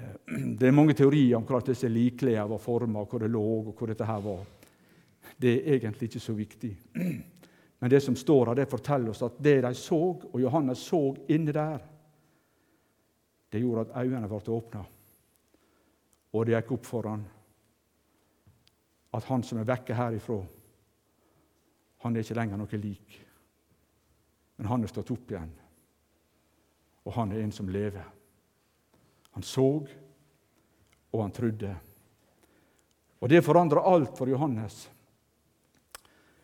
Eh, 0.00 0.16
det 0.58 0.66
er 0.66 0.74
mange 0.74 0.96
teorier 0.98 1.36
om 1.38 1.44
hvordan 1.46 1.68
disse 1.68 1.90
likklærne 1.92 2.48
var 2.50 2.58
forma, 2.58 3.04
hvor 3.06 3.22
det 3.22 3.28
lå, 3.30 3.42
og 3.60 3.68
hvor 3.78 3.92
dette 3.92 4.08
her 4.08 4.24
var. 4.24 4.40
Det 5.38 5.52
er 5.60 5.76
egentlig 5.76 6.08
ikke 6.10 6.22
så 6.24 6.34
viktig. 6.34 6.72
Men 7.78 7.90
det 7.90 8.00
som 8.02 8.16
står 8.18 8.50
her, 8.50 8.58
det 8.58 8.70
forteller 8.70 9.12
oss 9.12 9.22
at 9.22 9.38
det 9.38 9.60
de 9.62 9.70
så, 9.78 10.00
og 10.26 10.40
Johannes 10.42 10.82
så 10.90 11.00
inne 11.30 11.54
der, 11.54 11.78
det 13.52 13.62
gjorde 13.62 13.86
at 13.86 13.94
øynene 14.02 14.26
ble 14.26 14.56
åpna, 14.56 14.82
og 16.32 16.46
det 16.50 16.56
gikk 16.56 16.74
opp 16.80 16.90
for 16.90 17.10
han 17.12 17.22
at 19.12 19.28
han 19.28 19.44
som 19.44 19.60
er 19.60 19.68
vekke 19.68 19.96
herifra, 19.96 20.40
han 22.02 22.16
er 22.16 22.24
ikke 22.24 22.36
lenger 22.38 22.58
noe 22.58 22.80
lik. 22.80 23.18
Men 24.56 24.70
han 24.70 24.84
er 24.84 24.90
stått 24.90 25.12
opp 25.14 25.30
igjen, 25.32 25.52
og 27.04 27.16
han 27.16 27.32
er 27.32 27.42
en 27.42 27.54
som 27.54 27.70
lever. 27.72 28.04
Han 29.36 29.44
så, 29.46 29.66
og 31.12 31.22
han 31.22 31.34
trodde. 31.34 31.72
Og 33.22 33.30
det 33.30 33.44
forandra 33.44 33.84
alt 33.86 34.16
for 34.18 34.30
Johannes. 34.30 34.86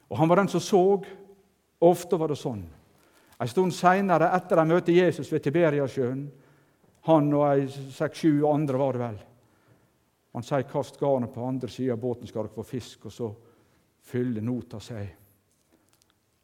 Og 0.08 0.16
han 0.18 0.28
var 0.30 0.40
den 0.40 0.50
som 0.52 0.62
så. 0.62 0.82
Ofte 1.84 2.18
var 2.18 2.32
det 2.32 2.38
sånn. 2.40 2.62
En 3.38 3.50
stund 3.50 3.74
seinere, 3.74 4.30
etter 4.34 4.58
de 4.58 4.66
møtte 4.66 4.94
Jesus 4.94 5.30
ved 5.30 5.44
Tiberiasjøen, 5.44 6.22
han 7.06 7.28
og 7.38 7.68
seks-sju 7.94 8.46
andre 8.50 8.80
var 8.80 8.96
det 8.96 9.02
vel 9.04 9.18
Han 10.32 10.42
sier 10.42 10.62
'kast 10.62 11.00
garnet 11.00 11.34
på 11.34 11.44
andre 11.44 11.68
sida 11.68 11.92
av 11.92 11.98
båten, 11.98 12.26
skal 12.26 12.42
dere 12.42 12.54
få 12.54 12.62
fisk', 12.62 13.06
og 13.06 13.12
så 13.12 13.34
fyller 14.00 14.42
nota 14.42 14.80
seg. 14.80 15.08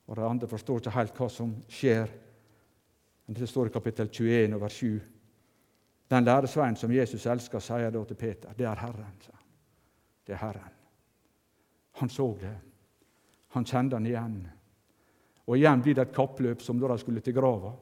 Og 0.07 0.17
De 0.17 0.25
andre 0.25 0.49
forstår 0.49 0.81
ikke 0.81 0.91
helt 0.91 1.19
hva 1.19 1.29
som 1.29 1.55
skjer. 1.69 2.11
Men 3.27 3.35
Det 3.35 3.49
står 3.49 3.67
i 3.67 3.71
kapittel 3.71 4.09
21 4.09 4.61
vers 4.61 4.73
7. 4.73 5.01
Den 6.09 6.25
læresveien 6.25 6.77
som 6.77 6.93
Jesus 6.93 7.27
elsker, 7.27 7.59
sier 7.59 7.91
da 7.91 8.05
til 8.05 8.17
Peter, 8.17 8.53
det 8.53 8.67
er 8.67 8.75
Herren. 8.77 9.21
sa 9.21 9.33
han. 9.33 9.47
Det 10.27 10.33
er 10.33 10.37
Herren. 10.37 10.75
Han 11.93 12.09
så 12.09 12.37
det. 12.41 12.57
Han 13.49 13.65
kjente 13.65 13.97
han 13.97 14.07
igjen. 14.07 14.49
Og 15.47 15.57
igjen 15.57 15.83
blir 15.83 15.95
det 15.95 16.09
et 16.09 16.15
kappløp 16.15 16.63
som 16.63 16.79
da 16.81 16.89
de 16.89 16.99
skulle 16.99 17.21
til 17.21 17.35
grava. 17.35 17.73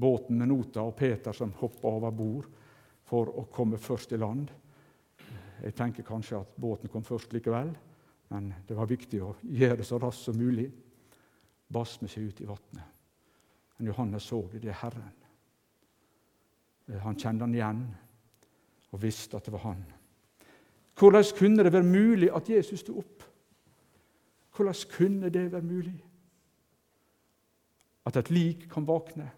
Båten 0.00 0.38
med 0.38 0.48
nota 0.48 0.82
og 0.82 0.96
Peter 0.96 1.32
som 1.32 1.52
hoppa 1.52 1.88
over 1.88 2.10
bord 2.10 2.46
for 3.04 3.30
å 3.38 3.46
komme 3.52 3.78
først 3.78 4.12
i 4.12 4.16
land. 4.20 4.50
Jeg 5.62 5.74
tenker 5.76 6.06
kanskje 6.06 6.40
at 6.40 6.56
båten 6.60 6.88
kom 6.88 7.04
først 7.04 7.32
likevel, 7.32 7.72
men 8.30 8.52
det 8.68 8.76
var 8.76 8.88
viktig 8.88 9.20
å 9.22 9.34
gjøre 9.42 9.80
det 9.80 9.86
så 9.88 9.98
raskt 10.00 10.28
som 10.28 10.38
mulig 10.38 10.68
basme 11.72 12.08
seg 12.08 12.30
ut 12.30 12.40
i 12.42 12.48
vannet. 12.48 12.84
Men 13.78 13.90
Johannes 13.90 14.26
så 14.28 14.42
det. 14.52 14.62
Det 14.62 14.70
er 14.72 14.80
Herren. 14.82 15.16
Eh, 16.88 17.00
han 17.00 17.18
kjente 17.18 17.46
han 17.46 17.54
igjen 17.54 17.82
og 18.90 19.02
visste 19.02 19.38
at 19.38 19.46
det 19.46 19.54
var 19.54 19.64
han. 19.68 19.82
Hvordan 20.98 21.24
kunne 21.38 21.64
det 21.64 21.72
være 21.72 21.86
mulig 21.86 22.30
at 22.34 22.48
Jesus 22.50 22.82
sto 22.82 22.98
opp? 23.00 23.24
Hvordan 24.56 24.74
kunne 24.92 25.30
det 25.32 25.52
være 25.52 25.64
mulig? 25.64 25.94
At 28.06 28.16
et 28.16 28.30
lik 28.30 28.66
kan 28.70 28.86
våkne 28.86 29.30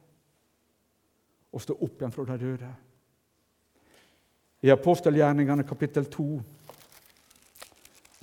og 1.52 1.62
stå 1.62 1.76
opp 1.76 2.00
igjen 2.00 2.14
fra 2.14 2.24
de 2.26 2.38
døde. 2.40 2.70
I 4.62 4.70
apostelgjerningene 4.70 5.64
kapittel 5.66 6.04
2, 6.06 6.26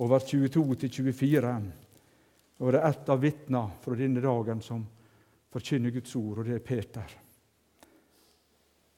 over 0.00 0.22
22-24 0.24 1.54
og 2.60 2.72
det 2.72 2.80
er 2.80 2.90
ett 2.90 3.08
av 3.08 3.20
vitnene 3.20 3.80
fra 3.80 3.96
denne 3.96 4.20
dagen 4.20 4.60
som 4.64 4.82
forkynner 5.50 5.92
Guds 5.94 6.12
ord, 6.16 6.40
og 6.40 6.48
det 6.48 6.58
er 6.58 6.64
Peter. 6.64 7.12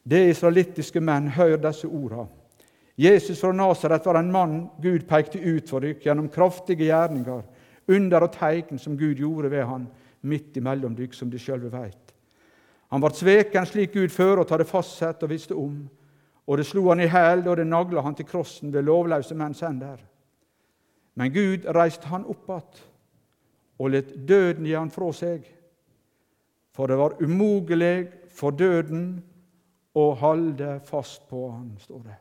Det 0.02 0.22
israelittiske 0.32 1.00
menn, 1.00 1.30
hør 1.30 1.56
disse 1.62 1.86
ordene. 1.86 2.26
Jesus 2.98 3.40
fra 3.40 3.54
Nasaret 3.56 4.04
var 4.04 4.18
en 4.18 4.32
mann 4.34 4.56
Gud 4.82 5.06
pekte 5.08 5.40
ut 5.40 5.70
for 5.70 5.80
dykk 5.80 6.02
gjennom 6.04 6.28
kraftige 6.30 6.90
gjerninger, 6.90 7.42
under 7.90 8.26
og 8.26 8.34
tegn 8.34 8.78
som 8.78 8.98
Gud 8.98 9.22
gjorde 9.22 9.50
ved 9.50 9.64
han 9.66 9.86
midt 10.26 10.58
imellom 10.58 10.94
dykk, 10.98 11.14
som 11.14 11.30
de 11.30 11.40
sjølve 11.40 11.70
veit. 11.72 12.12
Han 12.92 13.02
vart 13.02 13.16
sveken 13.16 13.66
slik 13.66 13.94
Gud 13.94 14.12
før 14.12 14.42
og 14.42 14.50
hadde 14.52 14.68
fastsett 14.68 15.22
og 15.24 15.32
visste 15.32 15.56
om, 15.56 15.78
og 16.46 16.58
det 16.58 16.66
slo 16.66 16.88
han 16.88 17.00
i 17.00 17.10
hæl 17.10 17.44
da 17.44 17.54
det 17.54 17.66
nagla 17.66 18.02
han 18.02 18.14
til 18.18 18.26
krossen 18.26 18.72
ved 18.72 18.82
lovløse 18.82 19.34
menns 19.34 19.60
hender. 19.62 20.00
Men 21.14 21.32
Gud 21.32 21.68
reiste 21.74 22.08
han 22.08 22.24
opp 22.26 22.50
att 22.50 22.82
og 23.78 23.90
lot 23.90 24.12
døden 24.28 24.66
gi 24.66 24.74
han 24.74 24.90
fra 24.90 25.10
seg. 25.12 25.46
For 26.72 26.86
det 26.86 26.98
var 26.98 27.18
umulig 27.22 28.08
for 28.30 28.54
døden 28.54 29.22
å 29.98 30.04
holde 30.16 30.78
fast 30.86 31.26
på 31.28 31.50
han, 31.50 31.74
står 31.80 32.04
det. 32.06 32.18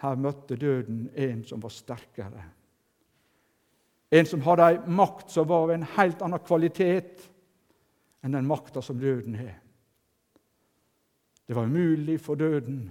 Her 0.00 0.20
møtte 0.20 0.56
døden 0.56 1.08
en 1.14 1.42
som 1.44 1.60
var 1.60 1.74
sterkere. 1.74 2.44
En 4.12 4.28
som 4.28 4.44
hadde 4.46 4.70
ei 4.70 4.78
makt 4.86 5.32
som 5.34 5.48
var 5.48 5.66
av 5.66 5.74
en 5.74 5.86
helt 5.96 6.22
annen 6.22 6.44
kvalitet 6.46 7.26
enn 8.22 8.36
den 8.36 8.48
makta 8.48 8.82
som 8.84 9.00
døden 9.00 9.34
har. 9.40 9.56
Det 11.46 11.54
var 11.54 11.68
umulig 11.68 12.18
for 12.20 12.38
døden 12.38 12.86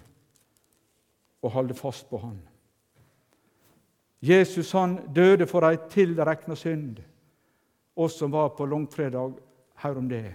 å 1.43 1.51
holde 1.51 1.75
fast 1.77 2.07
på 2.09 2.19
han. 2.23 2.37
Jesus 4.25 4.71
han 4.73 4.97
døde 5.13 5.45
for 5.49 5.67
ei 5.67 5.75
tilrekna 5.91 6.55
synd. 6.57 7.01
Oss 7.95 8.17
som 8.19 8.31
var 8.33 8.55
på 8.55 8.65
langfredag, 8.67 9.35
hør 9.83 10.01
om 10.01 10.07
det. 10.09 10.31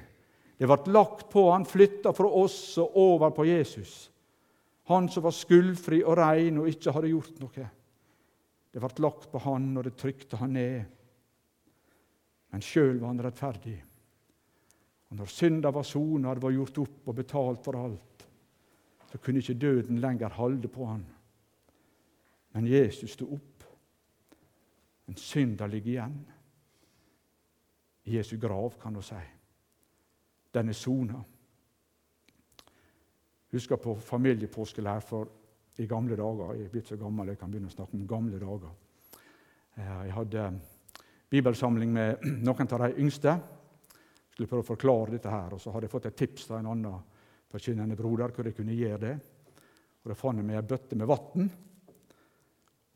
Det 0.61 0.69
ble 0.69 0.93
lagt 0.93 1.31
på 1.33 1.47
han, 1.51 1.65
flytta 1.65 2.13
fra 2.13 2.29
oss 2.29 2.77
og 2.81 2.97
over 3.01 3.33
på 3.35 3.49
Jesus. 3.49 4.11
Han 4.93 5.09
som 5.09 5.25
var 5.25 5.35
skuldfri 5.35 6.03
og 6.05 6.19
rein 6.21 6.61
og 6.61 6.69
ikke 6.69 6.93
hadde 6.93 7.13
gjort 7.13 7.41
noe. 7.41 7.69
Det 8.71 8.83
ble 8.83 8.91
lagt 9.03 9.31
på 9.33 9.41
han, 9.47 9.73
og 9.79 9.87
det 9.87 9.97
trykte 9.99 10.39
han 10.39 10.53
ned. 10.55 10.83
Men 12.51 12.65
sjøl 12.65 12.99
var 12.99 13.09
han 13.13 13.23
rettferdig. 13.25 13.79
Og 15.11 15.19
når 15.19 15.33
synda 15.33 15.73
var 15.75 15.87
sona, 15.87 16.35
det 16.35 16.45
var 16.45 16.55
gjort 16.55 16.83
opp 16.85 17.11
og 17.11 17.17
betalt 17.19 17.65
for 17.65 17.79
alt, 17.81 18.10
så 19.11 19.19
kunne 19.19 19.39
ikke 19.39 19.55
døden 19.55 19.99
lenger 19.99 20.29
holde 20.29 20.69
på 20.69 20.87
han. 20.87 21.05
Men 22.53 22.67
Jesus 22.67 23.11
sto 23.11 23.33
opp 23.35 23.47
En 25.11 25.17
synder 25.17 25.67
ligger 25.67 25.91
igjen 25.91 26.19
i 28.05 28.17
Jesu 28.17 28.37
grav, 28.39 28.77
kan 28.83 28.95
du 28.95 29.03
si. 29.03 29.19
Den 30.55 30.69
er 30.69 30.73
sona. 30.73 31.19
Husker 33.51 33.77
på 33.77 33.95
familiepåskelær 33.95 35.01
for 35.01 35.29
i 35.83 35.87
gamle 35.87 36.17
dager. 36.17 36.55
Jeg 36.55 36.65
er 36.69 36.71
blitt 36.71 36.93
så 36.93 36.97
gammel 36.97 37.33
jeg 37.33 37.41
kan 37.41 37.51
begynne 37.51 37.71
å 37.71 37.75
snakke 37.75 37.99
om 37.99 38.07
gamle 38.07 38.39
dager. 38.39 38.71
Eh, 39.75 40.07
jeg 40.07 40.15
hadde 40.15 40.47
bibelsamling 41.31 41.93
med 41.93 42.27
noen 42.47 42.73
av 42.73 42.85
de 42.87 43.03
yngste. 43.03 43.35
Jeg 43.35 44.35
skulle 44.37 44.51
prøve 44.51 44.67
å 44.67 44.73
forklare 44.73 45.17
dette 45.17 45.33
her, 45.33 45.55
og 45.55 45.61
Så 45.61 45.75
hadde 45.75 45.89
jeg 45.89 45.97
fått 45.97 46.07
et 46.07 46.17
tips 46.23 46.51
av 46.51 46.61
en 46.61 46.71
annen 46.71 47.10
forkynnende 47.51 47.99
broder 47.99 48.33
hvor 48.35 48.47
jeg 48.47 48.57
kunne 48.57 48.77
gjøre 48.77 49.01
det. 49.03 49.17
Og 50.01 50.09
Da 50.11 50.17
fant 50.17 50.41
jeg 50.41 50.47
meg 50.47 50.61
ei 50.61 50.69
bøtte 50.69 50.97
med 50.97 51.11
vann. 51.11 51.51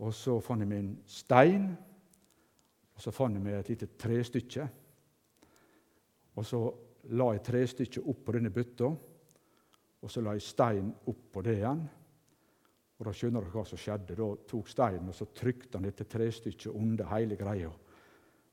Og 0.00 0.14
så 0.14 0.38
fant 0.42 0.62
jeg 0.62 0.70
meg 0.70 0.84
en 0.84 0.94
stein. 1.06 1.68
Og 2.94 3.02
så 3.02 3.12
fant 3.14 3.34
jeg 3.34 3.42
meg 3.44 3.58
et 3.58 3.75
lite 3.75 3.90
trestykke. 3.99 4.68
Og 6.34 6.46
så 6.46 6.61
la 7.14 7.32
jeg 7.34 7.44
trestykket 7.46 8.06
opp 8.11 8.23
på 8.26 8.34
denne 8.34 8.52
bøtta, 8.54 8.88
og 10.04 10.11
så 10.11 10.23
la 10.25 10.34
jeg 10.37 10.44
stein 10.44 10.88
opp 11.11 11.28
på 11.32 11.42
det 11.44 11.58
igjen. 11.58 11.84
Og 12.94 13.06
Da 13.06 13.12
skjønner 13.12 13.42
dere 13.42 13.54
hva 13.54 13.64
som 13.66 13.80
skjedde. 13.80 14.16
Da 14.16 14.28
tok 14.49 14.70
steinen 14.70 15.11
og 15.11 15.16
så 15.18 15.26
trykte 15.34 15.78
han 15.78 15.87
dette 15.88 16.06
trestykket 16.08 16.73
under 16.73 17.11
hele 17.11 17.37
greia. 17.37 17.70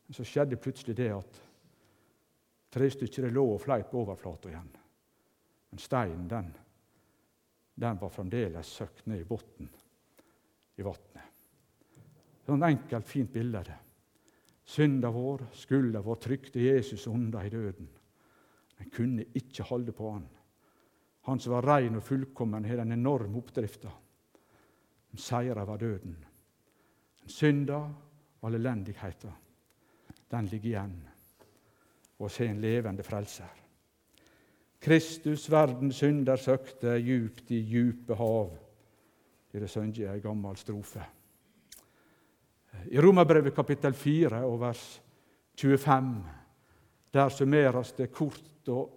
Men 0.07 0.17
så 0.17 0.25
skjedde 0.27 0.59
plutselig 0.59 0.95
det 0.97 1.11
at 1.13 1.41
trestykket 2.73 3.31
lå 3.31 3.45
og 3.53 3.61
fleit 3.61 3.89
på 3.91 4.01
overflata 4.01 4.49
igjen. 4.49 4.71
Men 5.71 5.79
steinen, 5.79 6.27
den, 6.27 6.51
den 7.79 8.01
var 8.01 8.11
fremdeles 8.11 8.67
søkt 8.67 9.05
ned 9.07 9.23
i 9.23 9.27
bunnen 9.27 9.69
i 10.75 10.83
vannet. 10.85 11.39
Sånn 12.45 12.65
enkelt, 12.65 13.07
fint 13.07 13.31
bilde. 13.33 13.63
det. 13.63 13.77
Synda 14.63 15.11
vår, 15.11 15.45
skulda 15.53 16.01
vår, 16.01 16.15
trykte 16.15 16.59
Jesus 16.59 17.07
unna 17.07 17.45
i 17.45 17.49
døden. 17.49 17.89
Men 18.77 18.89
kunne 18.89 19.25
ikke 19.37 19.65
holde 19.69 19.93
på 19.95 20.11
han. 20.11 20.27
Han 21.29 21.39
som 21.39 21.53
var 21.53 21.67
rein 21.67 21.99
og 21.99 22.03
fullkommen, 22.03 22.65
har 22.65 22.81
den 22.81 22.95
enorme 22.97 23.37
oppdrifta. 23.37 23.91
Den 25.11 25.21
seira 25.21 25.65
var 25.65 25.77
døden. 25.77 26.15
Den 27.21 27.29
Synda 27.29 27.81
og 28.41 28.47
all 28.47 28.57
elendigheta, 28.57 29.31
den 30.31 30.47
ligger 30.49 30.69
igjen. 30.69 30.95
Og 32.17 32.31
se 32.31 32.47
en 32.49 32.61
levende 32.61 33.03
frelser. 33.03 33.60
Kristus, 34.81 35.45
verdens 35.51 35.99
synder, 36.01 36.39
søkte 36.41 36.95
djupt 36.97 37.51
i 37.53 37.61
djupe 37.61 38.15
hav. 38.17 38.49
Det 39.51 39.61
er 39.61 39.69
synger 39.69 40.13
ei 40.15 40.23
gammel 40.23 40.57
strofe. 40.57 41.03
I 42.89 43.01
Romerbrevet 43.03 43.53
kapittel 43.53 43.93
4 43.93 44.41
og 44.47 44.57
vers 44.63 44.85
25 45.59 46.13
der 47.13 47.29
summeres 47.29 47.91
det 47.97 48.09
kort 48.15 48.71
og 48.71 48.89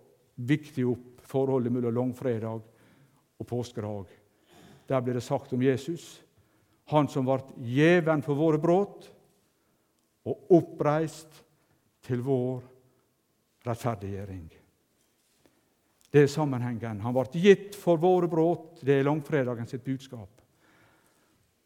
viktig 0.47 0.87
opp 0.87 1.25
forholdet 1.27 1.73
mellom 1.75 1.95
langfredag 1.99 2.63
og 3.41 3.47
påskedag. 3.47 4.07
Der 4.89 5.01
blir 5.03 5.19
det 5.19 5.27
sagt 5.27 5.53
om 5.53 5.63
Jesus, 5.63 6.23
han 6.93 7.09
som 7.09 7.27
ble 7.27 7.41
gjeven 7.67 8.23
for 8.23 8.39
våre 8.39 8.61
brudd 8.63 9.09
og 10.25 10.53
oppreist 10.55 11.43
til 12.05 12.23
vår 12.25 12.63
rettferdiggjøring. 13.67 14.64
Det 16.15 16.23
er 16.23 16.31
sammenhengen. 16.31 17.01
Han 17.03 17.15
ble 17.17 17.43
gitt 17.43 17.75
for 17.75 17.99
våre 17.99 18.29
brudd. 18.31 18.79
Det 18.87 19.01
er 19.01 19.07
langfredagen 19.07 19.67
sitt 19.67 19.83
budskap. 19.83 20.31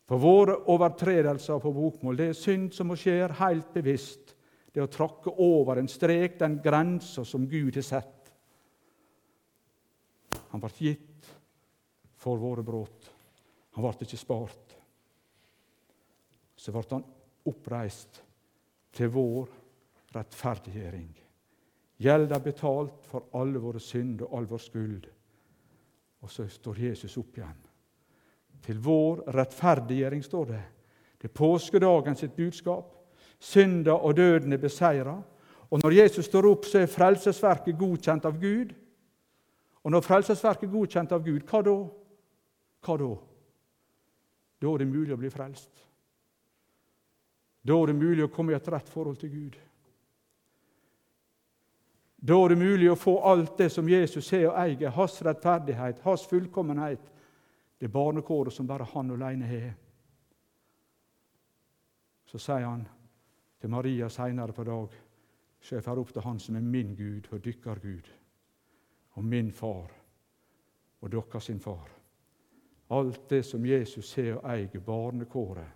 For 0.08 0.22
våre 0.22 0.54
overtredelser 0.72 1.60
på 1.60 1.72
bokmål, 1.76 2.16
det 2.16 2.30
er 2.30 2.38
synd 2.38 2.70
som 2.72 2.88
må 2.88 2.96
skje 2.96 3.26
helt 3.42 3.74
bevisst. 3.74 4.32
Det 4.72 4.80
er 4.80 4.86
å 4.86 4.92
tråkke 4.92 5.34
over 5.44 5.76
en 5.76 5.90
strek, 5.90 6.38
den 6.40 6.56
grensa 6.64 7.26
som 7.28 7.44
Gud 7.50 7.76
har 7.76 7.84
sett. 7.84 8.32
Han 10.48 10.64
ble 10.64 10.72
gitt 10.80 11.28
for 12.16 12.40
våre 12.40 12.64
brudd. 12.64 13.12
Han 13.76 13.84
ble 13.84 14.08
ikke 14.08 14.24
spart. 14.24 14.76
Så 16.56 16.72
ble 16.72 16.88
han 16.88 17.04
oppreist 17.52 18.22
til 18.96 19.12
vår 19.12 19.52
rettferdiggjøring. 20.16 21.27
Gjelda 21.98 22.38
betalt 22.40 23.06
for 23.10 23.26
alle 23.34 23.58
våre 23.58 23.80
synder 23.82 24.28
og 24.28 24.38
all 24.38 24.46
vår 24.52 24.62
skyld. 24.62 25.06
Og 26.22 26.30
så 26.30 26.46
står 26.50 26.78
Jesus 26.88 27.16
opp 27.18 27.38
igjen. 27.38 27.64
Til 28.62 28.78
vår 28.82 29.24
rettferdiggjøring, 29.34 30.22
står 30.22 30.46
det. 30.52 30.62
Det 31.18 31.30
er 31.30 31.34
påskedagen 31.34 32.16
sitt 32.18 32.36
budskap. 32.36 32.94
Synda 33.38 33.94
og 33.94 34.16
døden 34.16 34.52
er 34.52 34.62
beseira. 34.62 35.16
Og 35.70 35.82
når 35.82 35.96
Jesus 35.98 36.26
står 36.26 36.46
opp, 36.48 36.66
så 36.66 36.82
er 36.82 36.90
frelsesverket 36.90 37.78
godkjent 37.78 38.26
av 38.26 38.38
Gud. 38.40 38.74
Og 39.84 39.94
når 39.94 40.06
frelsesverket 40.06 40.68
er 40.68 40.74
godkjent 40.74 41.12
av 41.14 41.24
Gud, 41.24 41.42
hva 41.50 41.62
da? 41.66 41.76
Hva 42.86 42.96
da? 43.02 43.10
Da 44.58 44.72
er 44.72 44.82
det 44.82 44.90
mulig 44.90 45.14
å 45.14 45.20
bli 45.20 45.30
frelst. 45.30 45.84
Da 47.62 47.76
er 47.76 47.90
det 47.90 47.98
mulig 47.98 48.24
å 48.24 48.32
komme 48.32 48.54
i 48.54 48.58
et 48.58 48.70
rett 48.70 48.90
forhold 48.90 49.18
til 49.20 49.34
Gud. 49.34 49.58
Da 52.20 52.34
er 52.34 52.48
det 52.48 52.58
mulig 52.58 52.90
å 52.90 52.98
få 52.98 53.14
alt 53.30 53.56
det 53.58 53.68
som 53.70 53.88
Jesus 53.88 54.30
har 54.34 54.48
og 54.50 54.56
eier, 54.58 54.90
hans 54.90 55.20
rettferdighet, 55.22 56.00
hans 56.02 56.26
fullkommenhet, 56.26 57.12
det 57.78 57.88
barnekåret 57.94 58.52
som 58.52 58.66
bare 58.66 58.88
han 58.92 59.12
alene 59.14 59.46
har. 59.46 59.68
Så 62.26 62.40
sier 62.42 62.66
han 62.66 62.82
til 63.60 63.70
Maria 63.70 64.08
seinere 64.10 64.52
på 64.52 64.66
dag 64.66 64.96
så 65.60 65.74
jeg 65.76 65.84
får 65.84 66.00
opp 66.00 66.12
til 66.14 66.22
Han 66.22 66.38
som 66.40 66.56
er 66.56 66.66
min 66.66 66.94
Gud 66.96 67.28
og 67.32 67.42
dykker 67.44 67.80
Gud, 67.82 68.10
og 69.18 69.24
min 69.24 69.50
far 69.52 69.90
og 71.00 71.10
dere 71.10 71.40
sin 71.40 71.60
far. 71.60 71.88
Alt 72.90 73.28
det 73.30 73.42
som 73.44 73.66
Jesus 73.66 74.14
har 74.16 74.38
og 74.38 74.46
eier, 74.48 74.80
barnekåret, 74.80 75.74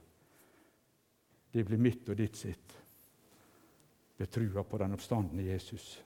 det 1.53 1.67
blir 1.67 1.79
mitt 1.79 2.09
og 2.09 2.17
ditt 2.17 2.37
sitt 2.37 2.79
ved 4.17 4.31
trua 4.31 4.63
på 4.65 4.79
den 4.81 4.95
oppstandende 4.95 5.45
Jesus. 5.45 5.99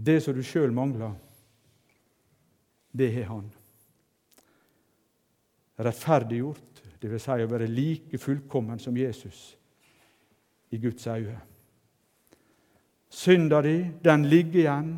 Det 0.00 0.20
som 0.24 0.32
du 0.32 0.40
sjøl 0.46 0.72
mangler, 0.72 1.12
det 2.96 3.10
har 3.12 3.26
han. 3.28 3.50
Rettferdiggjort, 5.80 6.80
dvs. 7.02 7.26
Si 7.26 7.44
å 7.44 7.50
være 7.50 7.68
like 7.68 8.20
fullkommen 8.20 8.80
som 8.80 8.96
Jesus 8.96 9.42
i 10.72 10.80
Guds 10.80 11.04
øyne. 11.06 11.36
Synda 13.10 13.60
di, 13.66 13.76
den 14.00 14.24
ligger 14.30 14.60
igjen 14.62 14.90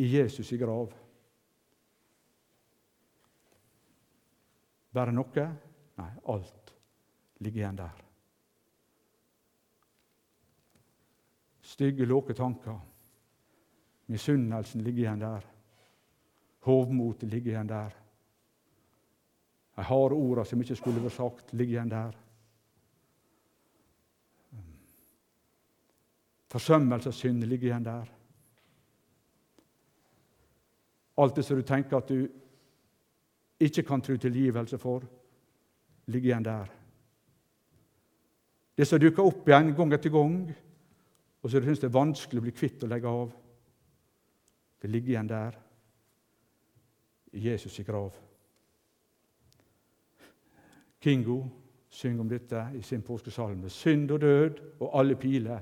i 0.00 0.10
Jesus 0.16 0.50
i 0.52 0.58
grav. 0.58 0.90
Bare 4.90 5.14
noe? 5.14 5.48
Nei, 5.98 6.12
alt 6.34 6.76
ligger 7.44 7.62
igjen 7.62 7.82
der. 7.84 8.04
Stygge, 11.62 12.08
låke 12.08 12.34
tanker 12.34 12.78
Misunnelsen 14.08 14.82
ligger 14.82 15.02
igjen 15.04 15.20
der. 15.20 15.44
Hovmotet 16.64 17.28
ligger 17.28 17.52
igjen 17.52 17.68
der. 17.68 17.92
De 19.76 19.84
harde 19.84 20.16
orda 20.16 20.44
som 20.44 20.60
ikke 20.60 20.76
skulle 20.76 21.02
vært 21.04 21.14
sagt, 21.14 21.52
ligger 21.52 21.76
igjen 21.76 21.92
der. 21.92 22.16
Forsømmelsessynd 26.48 27.44
ligger 27.44 27.68
igjen 27.68 27.84
der. 27.84 28.08
Alt 31.18 31.36
det 31.36 31.44
som 31.44 31.58
du 31.58 31.66
tenker 31.66 31.98
at 31.98 32.08
du 32.08 32.28
ikke 33.60 33.82
kan 33.82 34.00
tro 34.00 34.16
tilgivelse 34.16 34.78
for, 34.78 35.04
ligger 36.06 36.30
igjen 36.30 36.46
der. 36.46 36.72
Det 38.78 38.86
som 38.86 39.00
dukker 39.02 39.26
opp 39.26 39.48
igjen 39.48 39.74
gang 39.76 39.92
etter 39.92 40.14
gang, 40.14 40.40
og 41.42 41.50
som 41.50 41.60
du 41.60 41.66
syns 41.66 41.82
det 41.82 41.90
er 41.90 42.00
vanskelig 42.00 42.40
å 42.40 42.46
bli 42.46 42.54
kvitt 42.54 42.84
og 42.86 42.92
legge 42.92 43.10
av. 43.10 43.32
Det 44.80 44.90
ligger 44.90 45.08
igjen 45.08 45.28
der, 45.28 45.58
i 47.32 47.48
Jesus 47.50 47.78
i 47.78 47.82
grav. 47.82 48.14
Kingo 51.00 51.42
synger 51.88 52.20
om 52.20 52.28
dette 52.28 52.62
i 52.74 52.82
sin 52.82 53.02
påskesalme. 53.02 53.70
Synd 53.70 54.10
og 54.10 54.20
død 54.20 54.60
og 54.80 54.98
alle 54.98 55.16
piler 55.16 55.60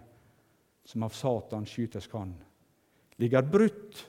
som 0.86 1.02
av 1.02 1.14
Satan 1.16 1.66
skytes 1.66 2.06
kan, 2.06 2.34
ligger 3.18 3.42
brutt 3.42 4.04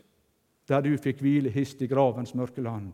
der 0.67 0.83
du 0.83 0.91
fikk 0.99 1.21
hvile 1.23 1.49
hist 1.49 1.81
i 1.81 1.87
gravens 1.87 2.33
mørke 2.35 2.61
land. 2.61 2.93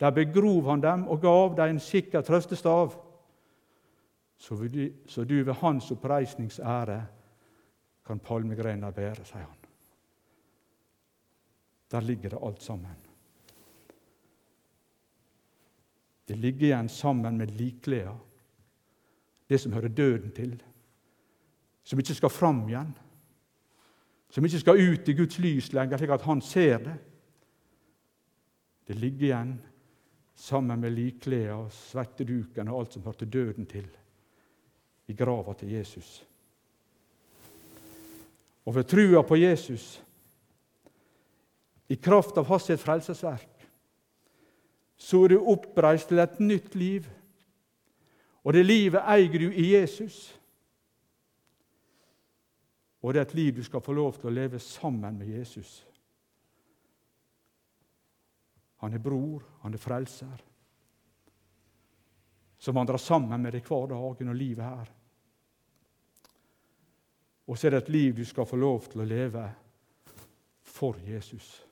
Der 0.00 0.10
begrov 0.14 0.66
han 0.70 0.82
dem 0.82 1.06
og 1.08 1.20
gav 1.22 1.54
dem 1.56 1.76
en 1.76 1.80
sikker 1.82 2.22
trøstestav, 2.26 2.92
så 4.38 5.24
du 5.24 5.34
ved 5.44 5.54
hans 5.62 5.90
oppreisnings 5.90 6.58
ære 6.58 7.00
kan 8.06 8.18
palmegrener 8.18 8.90
bære, 8.90 9.24
sier 9.24 9.46
han. 9.46 9.57
Der 11.90 12.00
ligger 12.00 12.30
det 12.30 12.38
alt 12.42 12.62
sammen. 12.62 12.96
Det 16.28 16.36
ligger 16.36 16.66
igjen 16.66 16.88
sammen 16.88 17.38
med 17.38 17.50
likkleda, 17.56 18.12
det 19.48 19.58
som 19.60 19.72
hører 19.72 19.88
døden 19.88 20.32
til, 20.36 20.58
som 21.84 21.98
ikke 21.98 22.14
skal 22.14 22.30
fram 22.30 22.66
igjen. 22.68 22.96
som 24.30 24.44
ikke 24.44 24.60
skal 24.60 24.80
ut 24.92 25.08
i 25.08 25.14
Guds 25.16 25.38
lys 25.38 25.70
lenger, 25.72 25.96
slik 25.96 26.10
at 26.12 26.26
han 26.28 26.40
ser 26.44 26.82
det. 26.84 26.96
Det 28.88 28.96
ligger 28.96 29.24
igjen 29.26 29.54
sammen 30.36 30.80
med 30.80 30.92
likklærne 30.92 31.54
og 31.54 31.72
svetteduken 31.72 32.68
og 32.68 32.80
alt 32.80 32.92
som 32.92 33.06
hørte 33.08 33.26
døden 33.26 33.66
til, 33.66 33.88
i 35.08 35.16
grava 35.16 35.54
til 35.54 35.72
Jesus. 35.72 36.26
Og 38.66 38.74
ved 38.74 38.84
trua 38.84 39.22
på 39.22 39.36
Jesus, 39.36 40.02
i 41.88 41.96
kraft 41.96 42.38
av 42.38 42.48
hans 42.48 42.70
frelsesverk, 42.82 43.54
så 44.98 45.22
er 45.24 45.34
du 45.34 45.50
oppreist 45.52 46.10
til 46.10 46.18
et 46.18 46.40
nytt 46.42 46.74
liv. 46.74 47.06
Og 48.44 48.52
det 48.52 48.66
livet 48.66 49.04
eier 49.06 49.38
du 49.38 49.48
i 49.52 49.70
Jesus. 49.72 50.18
Og 53.02 53.14
det 53.14 53.20
er 53.20 53.28
et 53.28 53.36
liv 53.38 53.52
du 53.56 53.62
skal 53.62 53.84
få 53.84 53.94
lov 53.94 54.18
til 54.18 54.30
å 54.30 54.34
leve 54.34 54.58
sammen 54.62 55.20
med 55.20 55.30
Jesus. 55.30 55.84
Han 58.82 58.94
er 58.94 59.02
bror, 59.02 59.42
han 59.62 59.74
er 59.74 59.82
frelser, 59.82 60.44
som 62.58 62.74
vandrer 62.74 62.98
sammen 63.02 63.42
med 63.42 63.54
deg 63.54 63.66
hver 63.66 63.88
dag 63.90 64.22
og 64.22 64.34
livet 64.34 64.64
her. 64.64 64.92
Og 67.48 67.56
så 67.56 67.66
er 67.66 67.74
det 67.74 67.82
et 67.86 67.94
liv 67.94 68.16
du 68.18 68.24
skal 68.28 68.46
få 68.46 68.58
lov 68.58 68.90
til 68.90 69.02
å 69.02 69.08
leve 69.08 69.46
for 70.68 70.98
Jesus, 71.06 71.67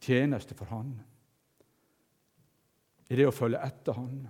tjeneste 0.00 0.56
for 0.56 0.70
Han, 0.72 0.92
i 3.10 3.18
det 3.18 3.26
å 3.26 3.34
følge 3.34 3.62
etter 3.66 3.98
Han, 3.98 4.20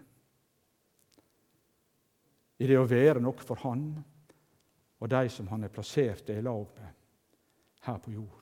i 2.60 2.68
det 2.68 2.76
å 2.76 2.88
være 2.88 3.22
noe 3.22 3.46
for 3.46 3.62
Han 3.64 3.84
og 5.00 5.08
de 5.08 5.22
som 5.32 5.48
Han 5.48 5.64
er 5.64 5.72
plassert 5.72 6.28
i 6.32 6.42
lag 6.44 6.66
med 6.76 6.96
her 7.86 7.98
på 8.04 8.12
jord. 8.12 8.36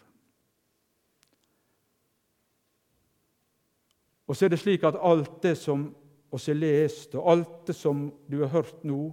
Og 4.29 4.37
så 4.37 4.45
er 4.45 4.53
det 4.53 4.61
slik 4.61 4.85
at 4.85 4.99
alt 5.01 5.39
det 5.43 5.55
som 5.57 5.87
oss 6.35 6.51
har 6.51 6.59
lest, 6.59 7.15
og 7.17 7.31
alt 7.33 7.55
det 7.71 7.77
som 7.77 8.09
du 8.29 8.43
har 8.43 8.53
hørt 8.53 8.83
nå, 8.85 9.07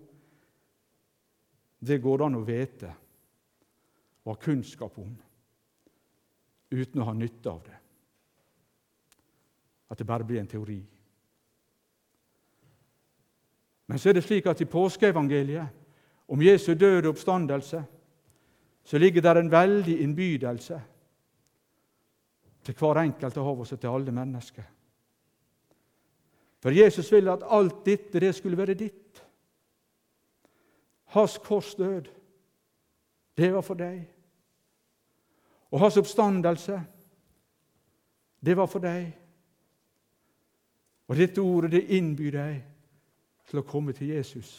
det 1.80 2.02
går 2.04 2.20
det 2.20 2.26
an 2.26 2.40
å 2.40 2.44
vite 2.44 2.92
og 4.26 4.34
ha 4.34 4.42
kunnskap 4.42 4.98
om 5.00 5.14
uten 6.74 7.02
å 7.02 7.08
ha 7.08 7.14
nytte 7.16 7.52
av 7.52 7.62
det. 7.64 7.78
At 9.90 9.98
det 9.98 10.08
bare 10.08 10.24
blir 10.24 10.40
en 10.40 10.48
teori. 10.48 10.80
Men 13.88 14.00
så 14.00 14.10
er 14.10 14.14
det 14.14 14.24
slik 14.24 14.46
at 14.46 14.62
i 14.62 14.66
påskeevangeliet 14.66 15.68
om 16.28 16.42
Jesu 16.42 16.74
døde 16.74 17.10
oppstandelse 17.10 17.84
så 18.86 18.98
ligger 18.98 19.22
der 19.22 19.40
en 19.40 19.52
veldig 19.52 20.00
innbydelse 20.02 20.82
til 22.66 22.76
hver 22.78 23.00
enkelt 23.02 23.38
av 23.38 23.62
oss 23.62 23.74
og 23.74 23.80
til 23.82 23.90
alle 23.90 24.12
mennesker. 24.14 24.64
For 26.62 26.74
Jesus 26.74 27.12
ville 27.12 27.34
at 27.34 27.46
alt 27.50 27.86
dette 27.86 28.20
det 28.22 28.36
skulle 28.36 28.58
være 28.58 28.74
ditt. 28.74 29.22
Hans 31.14 31.38
korsdød, 31.38 32.06
det 33.38 33.54
var 33.54 33.62
for 33.62 33.78
deg. 33.78 34.06
Og 35.72 35.80
hans 35.80 35.98
oppstandelse, 35.98 36.80
det 38.46 38.58
var 38.58 38.66
for 38.66 38.80
deg. 38.80 39.14
Og 41.06 41.18
dette 41.18 41.42
ordet 41.42 41.72
det 41.76 41.84
innbyr 41.98 42.34
deg 42.34 42.56
til 43.46 43.62
å 43.62 43.68
komme 43.68 43.94
til 43.94 44.16
Jesus 44.16 44.52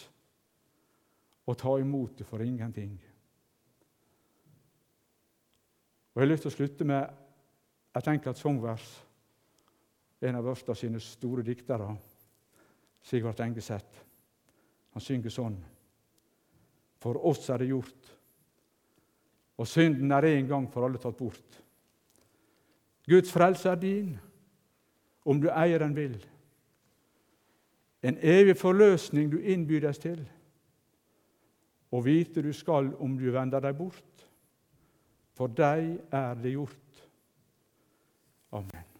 og 1.46 1.58
ta 1.58 1.76
imot 1.78 2.18
det 2.18 2.26
for 2.26 2.42
ingenting. 2.42 2.94
Og 6.14 6.22
Jeg 6.22 6.26
har 6.26 6.32
lyst 6.32 6.46
til 6.46 6.52
å 6.52 6.56
slutte 6.56 6.86
med 6.88 7.96
et 7.96 8.08
enkelt 8.08 8.38
sangvers 8.38 8.86
en 10.26 10.38
av 10.38 10.46
Ørsta 10.48 10.74
sine 10.74 11.00
store 11.02 11.44
diktere, 11.44 11.90
Sigvart 13.06 13.40
Engeseth. 13.44 14.04
Han 14.96 15.04
synger 15.04 15.30
sånn 15.30 15.58
For 17.02 17.20
oss 17.28 17.50
er 17.52 17.60
det 17.60 17.68
gjort, 17.68 18.08
og 19.60 19.68
synden 19.68 20.12
er 20.12 20.24
en 20.30 20.48
gang 20.48 20.64
for 20.72 20.86
alle 20.86 20.98
tatt 20.98 21.18
bort. 21.18 21.60
Guds 23.06 23.30
frelse 23.30 23.68
er 23.70 23.78
din, 23.78 24.16
om 25.22 25.38
du 25.40 25.50
eier 25.52 25.84
den 25.84 25.94
vil 25.94 26.16
en 28.02 28.18
evig 28.22 28.56
forløsning 28.56 29.32
du 29.32 29.38
innbydes 29.38 29.98
til, 29.98 30.20
og 31.90 32.04
vite 32.04 32.42
du 32.42 32.52
skal 32.52 32.92
om 32.98 33.18
du 33.18 33.30
vender 33.30 33.62
deg 33.62 33.76
bort. 33.78 34.26
For 35.36 35.52
deg 35.52 35.98
er 36.12 36.34
det 36.40 36.56
gjort. 36.56 37.06
Amen. 38.52 38.95